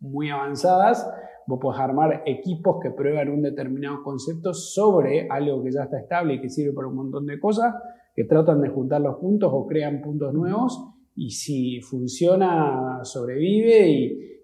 muy 0.00 0.30
avanzadas, 0.30 1.08
vos 1.46 1.58
podés 1.60 1.80
armar 1.80 2.22
equipos 2.26 2.78
que 2.82 2.90
prueban 2.90 3.28
un 3.28 3.42
determinado 3.42 4.02
concepto 4.02 4.54
sobre 4.54 5.28
algo 5.28 5.62
que 5.62 5.72
ya 5.72 5.84
está 5.84 5.98
estable 5.98 6.34
y 6.34 6.40
que 6.40 6.48
sirve 6.48 6.72
para 6.72 6.88
un 6.88 6.96
montón 6.96 7.26
de 7.26 7.38
cosas, 7.38 7.74
que 8.14 8.24
tratan 8.24 8.60
de 8.62 8.68
juntar 8.68 9.00
los 9.00 9.16
puntos 9.16 9.50
o 9.52 9.66
crean 9.66 10.00
puntos 10.00 10.32
nuevos 10.32 10.92
y 11.14 11.30
si 11.30 11.80
funciona, 11.80 13.00
sobrevive 13.02 13.88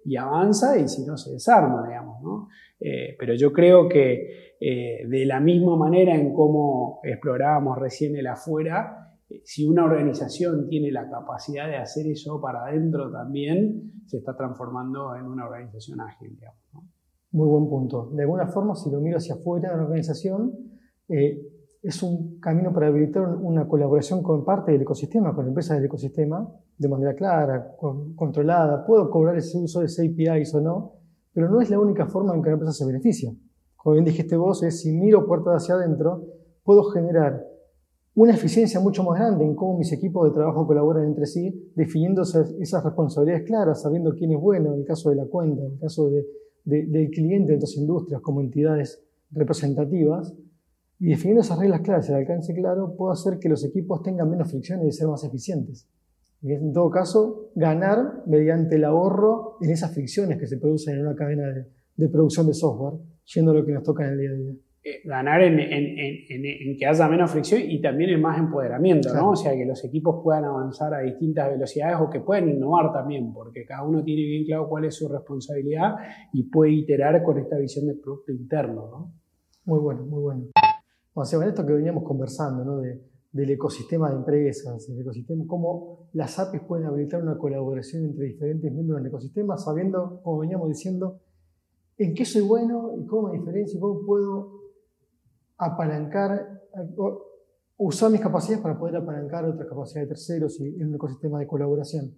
y, 0.05 0.17
avanza 0.17 0.79
y 0.79 0.89
si 0.89 1.05
no, 1.05 1.17
se 1.17 1.33
desarma, 1.33 1.87
digamos. 1.87 2.23
¿no? 2.23 2.49
Eh, 2.85 3.15
pero 3.17 3.35
yo 3.35 3.53
creo 3.53 3.89
que 3.89 4.57
eh, 4.59 5.07
de 5.07 5.25
la 5.25 5.39
misma 5.39 5.77
manera 5.77 6.17
en 6.17 6.35
cómo 6.35 6.99
explorábamos 7.05 7.79
recién 7.79 8.17
el 8.17 8.27
afuera, 8.27 9.15
eh, 9.29 9.41
si 9.45 9.65
una 9.65 9.85
organización 9.85 10.69
tiene 10.69 10.91
la 10.91 11.09
capacidad 11.09 11.69
de 11.69 11.77
hacer 11.77 12.09
eso 12.09 12.41
para 12.41 12.65
adentro 12.65 13.09
también, 13.13 13.93
se 14.07 14.17
está 14.19 14.37
transformando 14.37 15.15
en 15.15 15.27
una 15.27 15.47
organización 15.47 16.01
ágil. 16.01 16.37
Muy 17.31 17.49
buen 17.49 17.69
punto. 17.69 18.11
De 18.11 18.23
alguna 18.23 18.49
forma, 18.49 18.75
si 18.75 18.91
lo 18.91 19.01
miro 19.01 19.19
hacia 19.19 19.37
afuera 19.37 19.71
de 19.71 19.77
la 19.77 19.85
organización, 19.85 20.53
es 21.09 22.03
un 22.03 22.41
camino 22.41 22.73
para 22.73 22.89
habilitar 22.89 23.23
una 23.23 23.67
colaboración 23.69 24.23
con 24.23 24.45
parte 24.45 24.73
del 24.73 24.83
ecosistema, 24.83 25.35
con 25.35 25.47
empresas 25.47 25.77
del 25.77 25.87
ecosistema, 25.87 26.47
de 26.77 26.89
manera 26.89 27.15
clara, 27.15 27.75
controlada. 28.17 28.85
Puedo 28.85 29.09
cobrar 29.09 29.37
ese 29.37 29.59
uso 29.59 29.81
de 29.81 29.87
APIs 29.87 30.55
o 30.55 30.61
no, 30.61 31.02
pero 31.33 31.51
no 31.51 31.61
es 31.61 31.71
la 31.71 31.79
única 31.79 32.07
forma 32.07 32.35
en 32.35 32.43
que 32.43 32.51
la 32.51 32.55
empresa 32.55 32.73
se 32.73 32.87
beneficia. 32.87 33.35
Como 33.77 33.95
bien 33.95 34.05
dijiste 34.05 34.37
vos, 34.37 34.63
es 34.63 34.81
si 34.81 34.93
miro 34.93 35.27
puertas 35.27 35.63
hacia 35.63 35.75
adentro, 35.75 36.25
puedo 36.63 36.85
generar 36.85 37.45
una 38.15 38.35
eficiencia 38.35 38.79
mucho 38.79 39.03
más 39.05 39.19
grande 39.19 39.45
en 39.45 39.55
cómo 39.55 39.79
mis 39.79 39.91
equipos 39.93 40.29
de 40.29 40.35
trabajo 40.35 40.67
colaboran 40.67 41.07
entre 41.07 41.27
sí, 41.27 41.73
definiendo 41.75 42.23
esas, 42.23 42.85
responsabilidades 42.85 43.45
claras, 43.47 43.83
sabiendo 43.83 44.15
quién 44.15 44.33
es 44.33 44.41
bueno, 44.41 44.75
en 44.75 44.81
el 44.81 44.85
caso 44.85 45.09
de 45.11 45.17
la 45.17 45.25
cuenta, 45.25 45.63
en 45.65 45.73
el 45.73 45.79
caso 45.79 46.11
del 46.65 47.11
cliente 47.11 47.53
de 47.53 47.57
otras 47.57 47.77
industrias 47.77 48.21
como 48.21 48.43
entidades 48.43 49.03
representativas, 49.31 50.35
y 50.99 51.07
definiendo 51.07 51.41
esas 51.41 51.59
reglas 51.59 51.81
claras 51.81 52.09
el 52.11 52.17
alcance 52.17 52.55
claro, 52.55 52.95
puedo 52.97 53.11
hacer 53.11 53.39
que 53.39 53.49
los 53.49 53.65
equipos 53.65 54.03
tengan 54.03 54.31
menos 54.31 54.51
fricciones 54.51 54.87
y 54.87 54.93
ser 54.93 55.09
más 55.09 55.25
eficientes. 55.25 55.89
Y 56.43 56.53
en 56.53 56.73
todo 56.73 56.91
caso, 56.91 57.51
ganar 57.55 58.23
mediante 58.27 58.77
el 58.77 58.85
ahorro 58.85 59.52
en 59.63 59.71
esas 59.71 59.93
fricciones 59.95 60.39
que 60.39 60.47
se 60.47 60.59
producen 60.59 60.97
en 60.97 61.07
una 61.07 61.15
cadena 61.15 61.45
de, 61.97 62.09
producción 62.09 62.47
de 62.47 62.55
software, 62.55 63.01
yendo 63.25 63.53
a 63.53 63.55
lo 63.55 63.65
que 63.65 63.73
nos 63.73 63.83
toca 63.83 64.05
en 64.05 64.13
el 64.13 64.19
día 64.19 64.31
a 64.31 64.35
día. 64.35 64.53
Eh, 64.85 65.01
ganar 65.05 65.41
en, 65.43 65.61
en, 65.61 66.77
que 66.77 66.87
haya 66.87 67.07
menos 67.07 67.31
fricción 67.31 67.63
y 67.65 67.81
también 67.81 68.11
en 68.11 68.21
más 68.21 68.37
empoderamiento, 68.37 69.15
¿no? 69.15 69.31
O 69.31 69.37
sea, 69.37 69.53
que 69.53 69.65
los 69.65 69.85
equipos 69.85 70.21
puedan 70.25 70.45
avanzar 70.45 70.93
a 70.93 71.01
distintas 71.01 71.53
velocidades 71.53 71.99
o 72.01 72.11
que 72.11 72.19
puedan 72.19 72.49
innovar 72.49 72.93
también, 72.93 73.33
porque 73.33 73.65
cada 73.65 73.85
uno 73.85 74.03
tiene 74.03 74.23
bien 74.23 74.45
claro 74.45 74.69
cuál 74.69 74.87
es 74.87 74.97
su 74.97 75.09
responsabilidad 75.09 75.95
y 76.33 76.51
puede 76.51 76.73
iterar 76.73 77.23
con 77.23 77.39
esta 77.39 77.57
visión 77.59 77.87
de 77.87 77.95
producto 77.95 78.33
interno, 78.33 78.89
¿no? 78.91 79.15
Muy 79.65 79.79
bueno, 79.79 80.05
muy 80.05 80.21
bueno. 80.21 80.45
O 81.15 81.25
sea, 81.25 81.47
esto 81.47 81.65
que 81.65 81.75
veníamos 81.75 82.03
conversando, 82.03 82.65
¿no? 82.65 82.83
Del 83.33 83.51
ecosistema 83.51 84.11
de 84.11 84.17
empresas, 84.17 84.89
el 84.89 85.01
ecosistema, 85.01 85.45
cómo 85.47 86.09
las 86.13 86.39
APIs 86.39 86.63
pueden 86.63 86.87
habilitar 86.87 87.23
una 87.23 87.39
colaboración 87.39 88.05
entre 88.05 88.27
diferentes 88.27 88.71
miembros 88.71 88.99
del 89.01 89.07
ecosistema, 89.09 89.57
sabiendo, 89.57 90.21
como 90.23 90.41
veníamos 90.41 90.69
diciendo, 90.69 91.21
en 91.97 92.15
qué 92.15 92.25
soy 92.25 92.43
bueno 92.43 92.95
y 92.99 93.07
cómo 93.07 93.29
me 93.29 93.39
diferencio 93.39 93.79
y 93.79 93.81
cómo 93.81 94.05
puedo 94.05 94.63
apalancar, 95.57 96.63
usar 97.77 98.11
mis 98.11 98.21
capacidades 98.21 98.63
para 98.63 98.79
poder 98.79 98.97
apalancar 98.97 99.45
otras 99.45 99.69
capacidades 99.69 100.09
de 100.09 100.15
terceros 100.15 100.61
y 100.61 100.81
en 100.81 100.89
un 100.89 100.95
ecosistema 100.97 101.39
de 101.39 101.47
colaboración. 101.47 102.15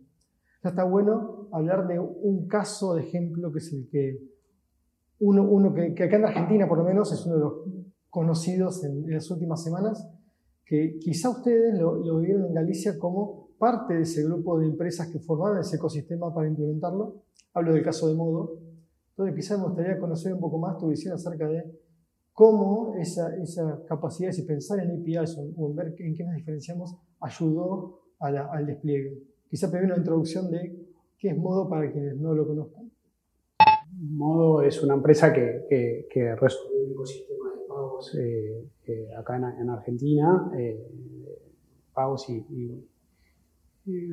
Ya 0.63 0.71
está 0.71 0.85
bueno 0.85 1.49
hablar 1.53 1.87
de 1.87 1.99
un 1.99 2.49
caso 2.49 2.95
de 2.95 3.03
ejemplo 3.03 3.53
que 3.53 3.59
es 3.59 3.73
el 3.73 3.89
que 3.89 4.19
uno, 5.21 5.43
uno 5.49 5.75
que, 5.75 5.95
que 5.95 6.05
acá 6.05 6.17
en 6.17 6.25
Argentina 6.25 6.69
por 6.69 6.79
lo 6.79 6.85
menos 6.85 7.13
es 7.13 7.25
uno 7.27 7.35
de 7.35 7.41
los 7.41 7.53
conocidos 8.15 8.85
en, 8.85 9.11
las 9.13 9.29
últimas 9.31 9.63
semanas, 9.63 10.09
que 10.65 10.99
quizá 10.99 11.31
ustedes 11.31 11.79
lo, 11.79 11.97
lo, 11.97 12.19
vieron 12.19 12.47
en 12.47 12.55
Galicia 12.55 12.99
como 12.99 13.49
parte 13.59 13.95
de 13.95 14.03
ese 14.03 14.25
grupo 14.25 14.59
de 14.59 14.67
empresas 14.67 15.09
que 15.09 15.19
formaron 15.19 15.59
ese 15.59 15.77
ecosistema 15.77 16.33
para 16.33 16.49
implementarlo. 16.49 17.23
Hablo 17.53 17.75
del 17.75 17.83
caso 17.83 18.09
de 18.09 18.15
Modo. 18.15 18.59
Entonces 19.11 19.35
quizá 19.37 19.57
me 19.59 19.65
gustaría 19.65 19.99
conocer 19.99 20.33
un 20.33 20.41
poco 20.41 20.59
más 20.59 20.79
tu 20.79 20.89
visión 20.89 21.15
acerca 21.15 21.47
de 21.47 21.63
cómo 22.33 22.95
esa, 22.97 23.31
capacidad 23.87 24.33
de 24.33 24.43
pensar 24.43 24.81
en 24.81 25.01
APIs 25.01 25.39
o 25.57 25.69
en 25.69 25.77
ver 25.77 25.95
en 25.99 26.15
qué 26.15 26.25
nos 26.25 26.35
diferenciamos 26.35 26.97
ayudó 27.21 28.01
al 28.19 28.67
despliegue. 28.67 29.23
Quizá 29.49 29.71
pedir 29.71 29.87
una 29.87 29.99
introducción 29.99 30.51
de 30.51 30.77
qué 31.19 31.29
es 31.29 31.39
Modo 31.39 31.69
para 31.69 31.91
quienes 31.93 32.17
no 32.17 32.35
lo 32.35 32.47
conozcan. 32.47 32.91
Modo 33.97 34.63
es 34.63 34.83
una 34.83 34.95
empresa 34.95 35.33
que, 35.33 35.67
que, 35.69 36.37
un 36.83 36.93
ecosistema 36.93 37.44
eh, 38.15 38.69
eh, 38.87 39.09
acá 39.17 39.37
en, 39.37 39.71
Argentina, 39.71 40.51
eh, 40.57 40.79
pagos 41.93 42.29
y, 42.29 42.89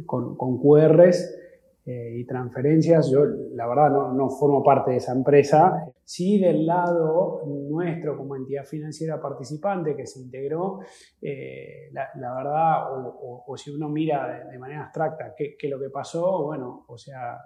con, 0.06 0.36
con, 0.36 0.60
QRs 0.60 1.38
y 1.86 2.26
transferencias. 2.26 3.10
Yo, 3.10 3.26
la 3.54 3.68
verdad, 3.68 3.90
no, 3.90 4.14
no, 4.14 4.30
formo 4.30 4.64
parte 4.64 4.92
de 4.92 4.98
esa 4.98 5.14
empresa. 5.14 5.92
Sí, 6.04 6.40
del 6.40 6.66
lado 6.66 7.42
nuestro 7.46 8.18
como 8.18 8.36
entidad 8.36 8.66
financiera 8.66 9.22
participante 9.22 9.96
que 9.96 10.06
se 10.06 10.20
integró, 10.20 10.80
la, 11.22 12.36
verdad, 12.36 12.84
o, 12.92 13.56
si 13.58 13.72
uno 13.72 13.90
mira 13.90 14.48
de, 14.52 14.60
manera 14.60 14.84
abstracta 14.84 15.34
qué, 15.36 15.56
qué, 15.58 15.70
lo 15.70 15.80
que 15.80 15.90
pasó, 15.90 16.44
bueno, 16.44 16.86
o 16.88 16.98
sea, 16.98 17.40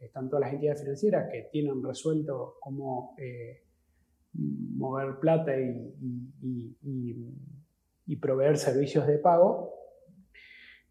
están 0.00 0.28
todas 0.28 0.42
las 0.42 0.52
entidades 0.52 0.82
financieras 0.82 1.28
que 1.30 1.48
tienen 1.50 1.82
resuelto 1.82 2.56
cómo 2.60 3.14
mover 4.38 5.18
plata 5.20 5.52
y, 5.58 5.94
y, 8.06 8.16
proveer 8.16 8.56
servicios 8.56 9.06
de 9.06 9.18
pago, 9.18 9.74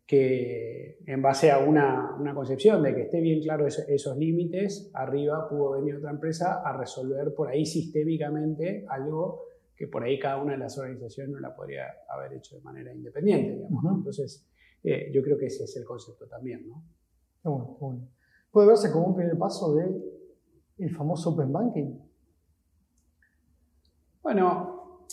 que 0.05 0.99
en 1.05 1.21
base 1.21 1.51
a 1.51 1.59
una, 1.59 2.15
una 2.17 2.33
concepción 2.33 2.81
de 2.83 2.95
que 2.95 3.01
esté 3.03 3.19
bien 3.19 3.41
claro 3.41 3.67
esos, 3.67 4.17
límites, 4.17 4.89
arriba 4.93 5.49
pudo 5.49 5.71
venir 5.71 5.95
otra 5.95 6.11
empresa 6.11 6.61
a 6.63 6.77
resolver 6.77 7.33
por 7.33 7.49
ahí 7.49 7.65
sistémicamente 7.65 8.85
algo 8.87 9.43
que 9.75 9.87
por 9.87 10.03
ahí 10.03 10.17
cada 10.17 10.41
una 10.41 10.53
de 10.53 10.59
las 10.59 10.77
organizaciones 10.77 11.33
no 11.33 11.39
la 11.39 11.55
podría 11.55 11.85
haber 12.09 12.33
hecho 12.33 12.55
de 12.55 12.61
manera 12.61 12.93
independiente. 12.93 13.67
Entonces, 13.95 14.47
eh, 14.83 15.11
yo 15.13 15.21
creo 15.21 15.37
que 15.37 15.47
ese 15.47 15.65
es 15.65 15.75
el 15.75 15.83
concepto 15.83 16.25
también. 16.27 16.67
¿no? 16.67 16.83
bueno, 17.79 18.09
Puede 18.51 18.67
verse 18.67 18.91
como 18.91 19.07
un 19.07 19.15
primer 19.15 19.37
paso 19.37 19.75
del 19.75 20.01
el 20.77 20.95
famoso 20.95 21.31
Open 21.31 21.51
Banking. 21.51 21.99
Bueno, 24.27 25.05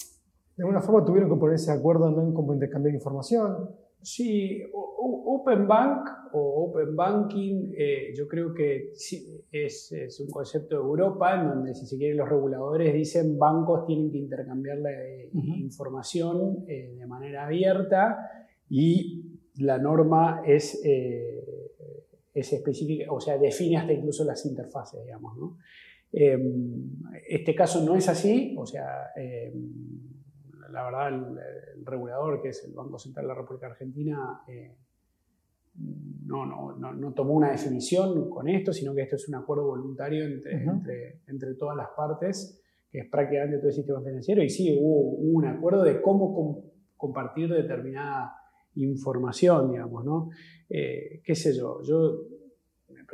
de 0.57 0.65
alguna 0.65 0.81
forma 0.81 1.05
tuvieron 1.05 1.31
que 1.31 1.37
ponerse 1.37 1.71
de 1.71 1.79
acuerdo 1.79 2.09
en 2.21 2.35
cómo 2.35 2.53
intercambiar 2.53 2.97
información. 2.97 3.71
Sí, 4.03 4.61
Open 4.73 5.69
Bank 5.69 6.09
o 6.33 6.65
Open 6.65 6.97
Banking, 6.97 7.75
eh, 7.79 8.13
yo 8.17 8.27
creo 8.27 8.53
que 8.53 8.91
es, 9.53 10.19
un 10.19 10.31
concepto 10.33 10.75
de 10.75 10.83
Europa 10.83 11.41
en 11.41 11.49
donde, 11.49 11.77
si 11.77 11.87
se 11.87 11.97
quiere, 11.97 12.17
los 12.17 12.29
reguladores 12.29 12.93
dicen 12.93 13.39
bancos 13.39 13.87
tienen 13.87 14.11
que 14.11 14.19
intercambiar 14.19 14.79
la 14.79 14.91
eh, 14.91 15.31
información 15.59 16.65
eh, 16.67 16.97
de 16.99 17.07
manera 17.07 17.47
abierta 17.47 18.19
y 18.69 19.39
la 19.59 19.79
norma 19.79 20.43
es, 20.45 20.85
es 20.85 22.53
específica, 22.53 23.13
o 23.13 23.21
sea, 23.21 23.39
define 23.39 23.77
hasta 23.77 23.93
incluso 23.93 24.25
las 24.25 24.45
interfaces, 24.45 25.05
digamos, 25.05 25.37
¿no? 25.39 25.59
Em, 26.17 27.01
este 27.29 27.57
caso 27.57 27.85
no 27.85 27.97
es 27.97 28.09
así, 28.09 28.55
o 28.57 28.65
sea, 28.65 29.11
em, 29.17 29.53
la 30.71 30.85
verdad 30.85 31.09
el, 31.09 31.85
regulador, 31.85 32.41
que 32.41 32.51
es 32.51 32.65
el 32.65 32.73
Banco 32.73 32.99
Central 32.99 33.25
de 33.25 33.29
la 33.29 33.35
República 33.35 33.67
Argentina, 33.67 34.41
eh, 34.47 34.77
no, 36.27 36.47
no, 36.47 36.73
no, 36.73 37.13
tomó 37.15 37.35
una 37.35 37.51
definición 37.51 38.31
con 38.31 38.49
esto, 38.49 38.73
sino 38.73 38.95
que 38.95 39.03
esto 39.03 39.17
es 39.17 39.29
un 39.29 39.35
acuerdo 39.35 39.67
voluntario 39.67 40.25
entre, 40.25 40.63
entre, 40.63 41.21
entre, 41.27 41.55
todas 41.55 41.77
las 41.77 41.89
partes, 41.97 42.63
que 42.93 43.01
es 43.01 43.09
prácticamente 43.11 43.59
todo 43.59 43.69
el 43.69 43.75
sistema 43.75 44.01
financiero, 44.01 44.41
y 44.43 44.49
sí, 44.49 44.79
hubo, 44.81 45.17
un 45.17 45.45
acuerdo 45.47 45.83
de 45.83 46.01
cómo 46.01 46.63
compartir 46.97 47.53
determinada 47.53 48.37
información, 48.77 49.73
digamos, 49.73 50.05
¿no? 50.05 50.31
Eh, 50.69 51.21
¿Qué 51.25 51.35
sé 51.35 51.53
yo? 51.57 51.83
Yo 51.83 52.21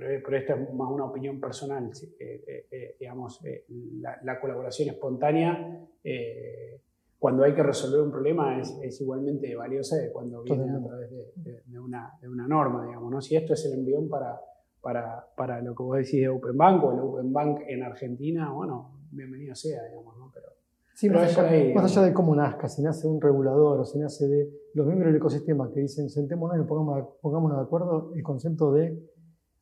pero, 0.01 0.37
esta 0.37 0.55
es 0.55 0.75
más 0.75 0.91
una 0.91 1.05
opinión 1.05 1.39
personal, 1.39 1.91
eh, 2.19 2.45
eh, 2.47 2.67
eh, 2.71 2.97
digamos, 2.99 3.41
la, 4.23 4.41
colaboración 4.41 4.89
espontánea 4.89 5.87
cuando 7.19 7.45
hay 7.45 7.55
que 7.55 7.63
resolver 7.63 8.01
un 8.01 8.11
problema 8.11 8.59
es, 8.61 9.01
igualmente 9.01 9.55
valiosa 9.55 9.97
de 9.97 10.11
cuando 10.11 10.43
viene 10.43 10.73
a 10.75 10.83
través 10.83 11.11
de, 11.11 11.79
una, 11.79 12.49
norma, 12.49 12.87
digamos, 12.87 13.11
¿no? 13.11 13.21
Si 13.21 13.37
esto 13.37 13.53
es 13.53 13.65
el 13.67 13.75
embrión 13.75 14.09
para, 14.09 14.41
para, 14.81 15.27
para, 15.37 15.61
lo 15.61 15.75
que 15.75 15.83
vos 15.83 15.99
decís 15.99 16.21
de 16.21 16.29
Open 16.29 16.57
Bank 16.57 16.83
o 16.83 16.93
el 16.93 17.01
Open 17.01 17.33
Bank 17.33 17.61
en 17.69 17.83
Argentina, 17.83 18.51
bueno, 18.51 18.93
bienvenido 19.11 19.55
sea, 19.55 19.85
digamos, 19.85 20.17
¿no? 20.17 20.31
Pero, 20.33 20.47
Sí, 20.95 21.09
más, 21.09 21.39
allá, 21.39 22.03
de 22.03 22.13
cómo 22.13 22.37
nazca, 22.37 22.69
si 22.69 22.83
nace 22.83 23.09
un 23.09 23.23
regulador 23.23 23.81
o 23.81 23.85
si 23.87 23.99
nace 23.99 24.29
de 24.29 24.51
los 24.75 24.87
miembros 24.87 25.09
del 25.09 25.17
ecosistema 25.17 25.73
que 25.73 25.81
dicen 25.81 26.11
sentémonos 26.11 26.59
y 26.59 26.69
pongámonos 26.69 27.57
de 27.57 27.63
acuerdo, 27.63 28.13
el 28.15 28.23
concepto 28.23 28.71
de 28.75 29.03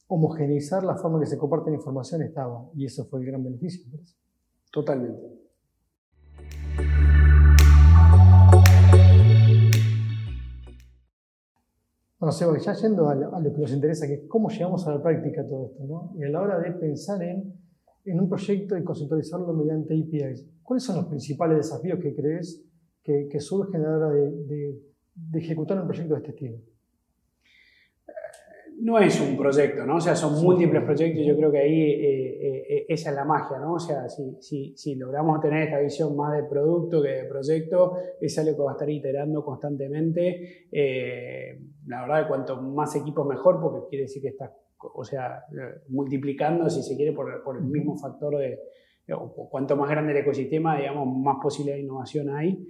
homogeneizar 0.09 0.83
la 0.85 0.97
forma 0.97 1.21
que 1.21 1.27
se 1.27 1.39
comparte 1.39 1.71
la 1.71 1.77
información 1.77 2.23
estaba, 2.23 2.69
y 2.75 2.87
eso 2.87 3.05
fue 3.07 3.21
el 3.21 3.27
gran 3.27 3.45
beneficio. 3.45 3.85
Totalmente. 4.73 5.39
Bueno, 12.19 12.33
Seba, 12.33 12.59
ya 12.59 12.73
yendo 12.73 13.09
a, 13.09 13.15
lo 13.15 13.53
que 13.53 13.61
nos 13.61 13.73
interesa, 13.73 14.07
que 14.07 14.15
es 14.15 14.23
cómo 14.29 14.49
llegamos 14.49 14.87
a 14.89 14.95
la 14.95 15.03
práctica 15.03 15.47
todo 15.47 15.67
esto, 15.67 15.85
¿no? 15.87 16.13
Y 16.19 16.25
a 16.25 16.31
la 16.31 16.41
hora 16.41 16.59
de 16.59 16.73
pensar 16.73 17.23
en, 17.23 17.55
en 18.05 18.21
un 18.21 18.29
proyecto 18.29 18.77
y 18.77 18.83
conceptualizarlo 18.83 19.53
mediante 19.53 19.95
APIs, 19.95 20.49
¿cuáles 20.63 20.83
son 20.83 20.97
los 20.97 21.07
principales 21.07 21.59
desafíos 21.59 22.01
que 22.01 22.17
crees 22.17 22.65
que, 23.05 23.29
que 23.31 23.41
surgen 23.41 23.85
a 23.85 23.91
la 23.91 23.97
hora 23.99 24.11
de, 24.11 24.31
de, 24.47 24.83
de 25.15 25.39
ejecutar 25.39 25.81
un 25.81 25.87
proyecto 25.87 26.15
de 26.15 26.21
este 26.21 26.31
estilo? 26.31 26.59
No 28.81 28.99
es 28.99 29.21
un 29.21 29.37
proyecto, 29.37 29.85
¿no? 29.85 29.97
O 29.97 30.01
sea, 30.01 30.15
son 30.15 30.43
múltiples 30.43 30.83
proyectos 30.85 31.21
y 31.21 31.27
yo 31.27 31.37
creo 31.37 31.51
que 31.51 31.59
ahí 31.59 31.83
eh, 31.83 32.67
eh, 32.69 32.87
esa 32.89 33.11
es 33.11 33.17
la 33.17 33.25
magia, 33.25 33.59
¿no? 33.59 33.75
O 33.75 33.79
sea, 33.79 34.09
si, 34.09 34.37
si, 34.41 34.77
si, 34.77 34.95
logramos 34.95 35.41
tener 35.41 35.65
esta 35.65 35.81
visión 35.81 36.17
más 36.17 36.37
de 36.37 36.45
producto 36.49 37.03
que 37.03 37.09
de 37.09 37.25
proyecto, 37.25 37.97
es 38.21 38.39
algo 38.39 38.57
que 38.57 38.63
va 38.63 38.71
a 38.71 38.75
estar 38.75 38.89
iterando 38.89 39.45
constantemente. 39.45 40.69
Eh, 40.71 41.61
la 41.87 42.03
verdad, 42.03 42.29
cuanto 42.29 42.61
más 42.63 42.95
equipos 42.95 43.27
mejor, 43.27 43.61
porque 43.61 43.89
quiere 43.89 44.03
decir 44.05 44.23
que 44.23 44.29
está, 44.29 44.55
o 44.95 45.05
sea, 45.05 45.45
multiplicando, 45.89 46.71
si 46.71 46.83
se 46.83 46.97
quiere, 46.97 47.13
por, 47.13 47.43
por 47.43 47.57
el 47.57 47.65
mismo 47.65 47.97
factor 47.97 48.39
de, 48.39 48.59
o 49.13 49.49
cuanto 49.51 49.77
más 49.77 49.91
grande 49.91 50.13
el 50.13 50.19
ecosistema, 50.19 50.79
digamos, 50.79 51.07
más 51.17 51.37
posibilidad 51.43 51.77
de 51.77 51.83
innovación 51.83 52.31
hay. 52.31 52.65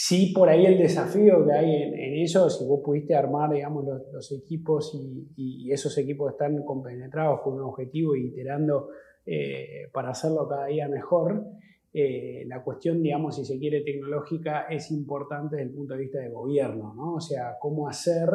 Sí, 0.00 0.32
por 0.32 0.48
ahí 0.48 0.64
el 0.64 0.78
desafío 0.78 1.44
que 1.44 1.52
hay 1.52 1.72
en, 1.82 2.22
eso, 2.22 2.48
si 2.48 2.64
vos 2.64 2.82
pudiste 2.84 3.16
armar, 3.16 3.50
digamos, 3.50 3.84
los, 4.12 4.30
equipos 4.30 4.96
y, 5.34 5.72
esos 5.72 5.98
equipos 5.98 6.30
están 6.30 6.62
compenetrados 6.62 7.40
con 7.40 7.54
un 7.54 7.62
objetivo 7.62 8.14
y 8.14 8.28
iterando 8.28 8.90
eh, 9.26 9.88
para 9.92 10.10
hacerlo 10.10 10.46
cada 10.46 10.66
día 10.66 10.86
mejor, 10.86 11.44
eh, 11.92 12.44
la 12.46 12.62
cuestión, 12.62 13.02
digamos, 13.02 13.34
si 13.34 13.44
se 13.44 13.58
quiere 13.58 13.80
tecnológica, 13.80 14.68
es 14.70 14.92
importante 14.92 15.56
desde 15.56 15.70
el 15.70 15.74
punto 15.74 15.94
de 15.94 16.00
vista 16.00 16.20
de 16.20 16.30
gobierno, 16.30 16.94
¿no? 16.94 17.14
O 17.14 17.20
sea, 17.20 17.56
cómo 17.58 17.88
hacer 17.88 18.30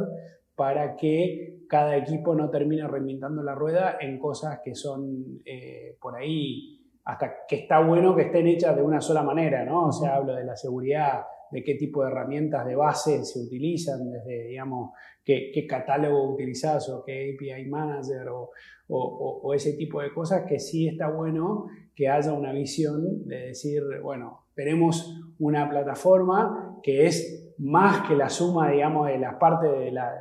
para 0.55 0.97
que 0.97 1.59
cada 1.69 1.95
equipo 1.95 2.35
no 2.35 2.49
termine 2.49 2.85
reinventando 2.89 3.41
la 3.41 3.55
rueda 3.55 3.99
en 4.01 4.19
cosas 4.19 4.59
que 4.65 4.75
son 4.75 5.41
eh, 5.45 5.95
por 6.01 6.17
ahí 6.17 6.81
hasta 7.05 7.45
que 7.47 7.55
está 7.55 7.79
bueno 7.79 8.13
que 8.17 8.23
estén 8.23 8.47
hechas 8.47 8.75
de 8.75 8.81
una 8.81 8.99
sola 8.99 9.23
manera, 9.23 9.63
¿no? 9.63 9.87
O 9.87 9.91
sea, 9.93 10.15
hablo 10.15 10.35
de 10.35 10.43
la 10.43 10.57
seguridad 10.57 11.23
de 11.53 11.63
qué 11.63 11.75
tipo 11.75 12.03
de 12.03 12.09
herramientas 12.09 12.65
de 12.65 12.75
base 12.75 13.23
se 13.23 13.39
utilizan, 13.39 14.11
desde, 14.11 14.47
digamos, 14.47 14.91
qué, 15.23 15.65
catálogo 15.67 16.33
utilizas 16.33 16.89
o 16.89 17.03
qué 17.05 17.35
API 17.35 17.69
Manager 17.69 18.27
o, 18.89 19.53
ese 19.53 19.73
tipo 19.73 20.01
de 20.01 20.11
cosas, 20.11 20.45
que 20.47 20.59
sí 20.59 20.87
está 20.87 21.09
bueno 21.09 21.67
que 21.95 22.09
haya 22.09 22.33
una 22.33 22.51
visión 22.51 23.27
de 23.27 23.47
decir, 23.47 23.83
bueno, 24.01 24.45
tenemos 24.55 25.15
una 25.39 25.69
plataforma 25.69 26.79
que 26.81 27.05
es 27.05 27.53
más 27.59 28.07
que 28.07 28.15
la 28.15 28.29
suma, 28.29 28.71
digamos, 28.71 29.07
de 29.07 29.19
las 29.19 29.35
partes 29.35 29.71
de 29.71 29.91
la 29.91 30.11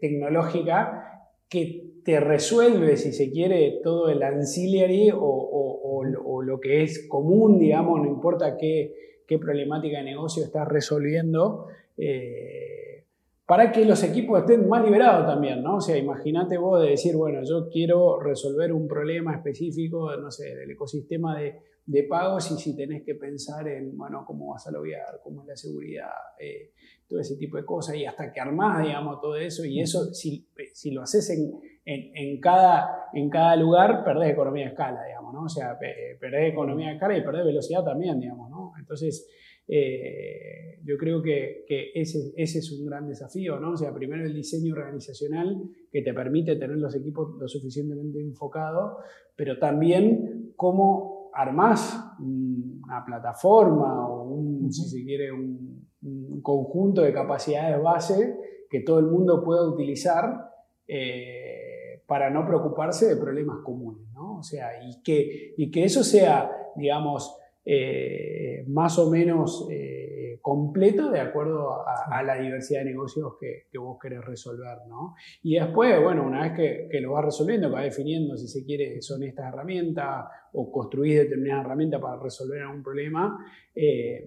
tecnológica 0.00 1.30
que 1.48 2.00
te 2.04 2.18
resuelve, 2.18 2.96
si 2.96 3.12
se 3.12 3.30
quiere, 3.30 3.80
todo 3.82 4.08
el 4.08 4.22
ancillary 4.22 5.10
o, 5.10 5.20
o 5.20 6.42
lo 6.42 6.60
que 6.60 6.82
es 6.82 7.06
común, 7.08 7.58
digamos, 7.58 8.00
no 8.00 8.08
importa 8.08 8.56
qué 8.56 9.11
qué 9.32 9.38
problemática 9.38 9.98
de 9.98 10.04
negocio 10.04 10.44
estás 10.44 10.68
resolviendo, 10.68 11.68
eh, 11.96 13.06
para 13.46 13.72
que 13.72 13.84
los 13.86 14.02
equipos 14.02 14.40
estén 14.40 14.68
más 14.68 14.84
liberados 14.84 15.26
también, 15.26 15.62
¿no? 15.62 15.76
O 15.76 15.80
sea, 15.80 15.96
imagínate 15.96 16.58
vos 16.58 16.82
de 16.82 16.90
decir, 16.90 17.16
bueno, 17.16 17.40
yo 17.42 17.70
quiero 17.70 18.20
resolver 18.20 18.72
un 18.74 18.86
problema 18.86 19.34
específico, 19.34 20.14
no 20.16 20.30
sé, 20.30 20.54
del 20.54 20.70
ecosistema 20.70 21.38
de, 21.38 21.62
pagos 22.08 22.50
y 22.50 22.58
si 22.58 22.76
tenés 22.76 23.02
que 23.04 23.14
pensar 23.14 23.66
en, 23.68 23.96
bueno, 23.96 24.24
cómo 24.26 24.52
vas 24.52 24.66
a 24.66 24.70
loguear, 24.70 25.20
cómo 25.22 25.42
es 25.42 25.48
la 25.48 25.56
seguridad, 25.56 26.10
eh, 26.38 26.72
todo 27.08 27.20
ese 27.20 27.36
tipo 27.36 27.56
de 27.56 27.64
cosas, 27.64 27.96
y 27.96 28.04
hasta 28.04 28.32
que 28.32 28.40
armás, 28.40 28.84
digamos, 28.84 29.20
todo 29.20 29.36
eso, 29.36 29.64
y 29.64 29.80
eso, 29.80 30.12
si, 30.12 30.46
si 30.74 30.90
lo 30.90 31.02
haces 31.02 31.30
en, 31.30 31.52
en, 31.84 32.16
en, 32.16 32.40
cada, 32.40 33.08
en 33.12 33.28
cada 33.28 33.56
lugar, 33.56 34.04
perdés 34.04 34.30
economía 34.30 34.64
de 34.64 34.70
escala, 34.70 35.04
digamos, 35.04 35.34
¿no? 35.34 35.42
O 35.44 35.48
sea, 35.48 35.78
perdés 35.78 36.52
economía 36.52 36.88
de 36.88 36.94
escala 36.94 37.16
y 37.16 37.22
perdés 37.22 37.44
velocidad 37.44 37.84
también, 37.84 38.20
digamos, 38.20 38.50
¿no? 38.50 38.72
Entonces, 38.78 39.28
eh, 39.68 40.80
yo 40.84 40.96
creo 40.98 41.22
que, 41.22 41.64
que 41.66 41.92
ese, 41.94 42.32
ese, 42.36 42.58
es 42.58 42.72
un 42.72 42.86
gran 42.86 43.06
desafío, 43.06 43.60
¿no? 43.60 43.72
O 43.72 43.76
sea, 43.76 43.92
primero 43.94 44.24
el 44.24 44.34
diseño 44.34 44.74
organizacional 44.74 45.62
que 45.90 46.02
te 46.02 46.12
permite 46.12 46.56
tener 46.56 46.76
los 46.76 46.94
equipos 46.96 47.36
lo 47.38 47.48
suficientemente 47.48 48.20
enfocados, 48.20 48.98
pero 49.36 49.58
también 49.58 50.52
cómo 50.56 51.30
armás 51.34 51.98
una 52.20 53.04
plataforma 53.04 54.08
o 54.08 54.24
un, 54.24 54.72
si 54.72 54.88
se 54.88 55.04
quiere, 55.04 55.32
un, 55.32 55.82
conjunto 56.42 57.02
de 57.02 57.12
capacidades 57.12 57.80
base 57.80 58.36
que 58.68 58.80
todo 58.80 58.98
el 58.98 59.06
mundo 59.06 59.44
pueda 59.44 59.62
utilizar 59.64 60.50
eh, 60.88 61.41
para 62.12 62.28
no 62.28 62.46
preocuparse 62.46 63.06
de 63.06 63.16
problemas 63.16 63.60
comunes, 63.64 64.06
¿no? 64.12 64.36
O 64.40 64.42
sea, 64.42 64.86
y 64.86 65.02
que, 65.02 65.54
y 65.56 65.70
que 65.70 65.84
eso 65.84 66.04
sea, 66.04 66.50
digamos, 66.76 67.34
eh, 67.64 68.64
más 68.68 68.98
o 68.98 69.10
menos 69.10 69.66
eh, 69.70 70.38
completo 70.42 71.10
de 71.10 71.20
acuerdo 71.20 71.70
a, 71.86 72.22
la 72.22 72.34
diversidad 72.34 72.80
de 72.80 72.90
negocios 72.90 73.32
que, 73.40 73.78
vos 73.78 73.96
querés 73.98 74.22
resolver. 74.26 74.76
¿no? 74.86 75.14
Y 75.42 75.54
después, 75.54 76.02
bueno, 76.02 76.26
una 76.26 76.42
vez 76.42 76.88
que, 76.90 77.00
lo 77.00 77.12
vas 77.12 77.24
resolviendo, 77.24 77.68
que 77.68 77.74
vas 77.76 77.84
definiendo 77.84 78.36
si 78.36 78.46
se 78.46 78.62
quiere 78.62 79.00
son 79.00 79.22
estas 79.22 79.50
herramientas 79.50 80.26
o 80.52 80.70
construís 80.70 81.16
determinadas 81.16 81.64
herramientas 81.64 81.98
para 81.98 82.22
resolver 82.22 82.60
algún 82.60 82.82
problema, 82.82 83.38
eh, 83.74 84.22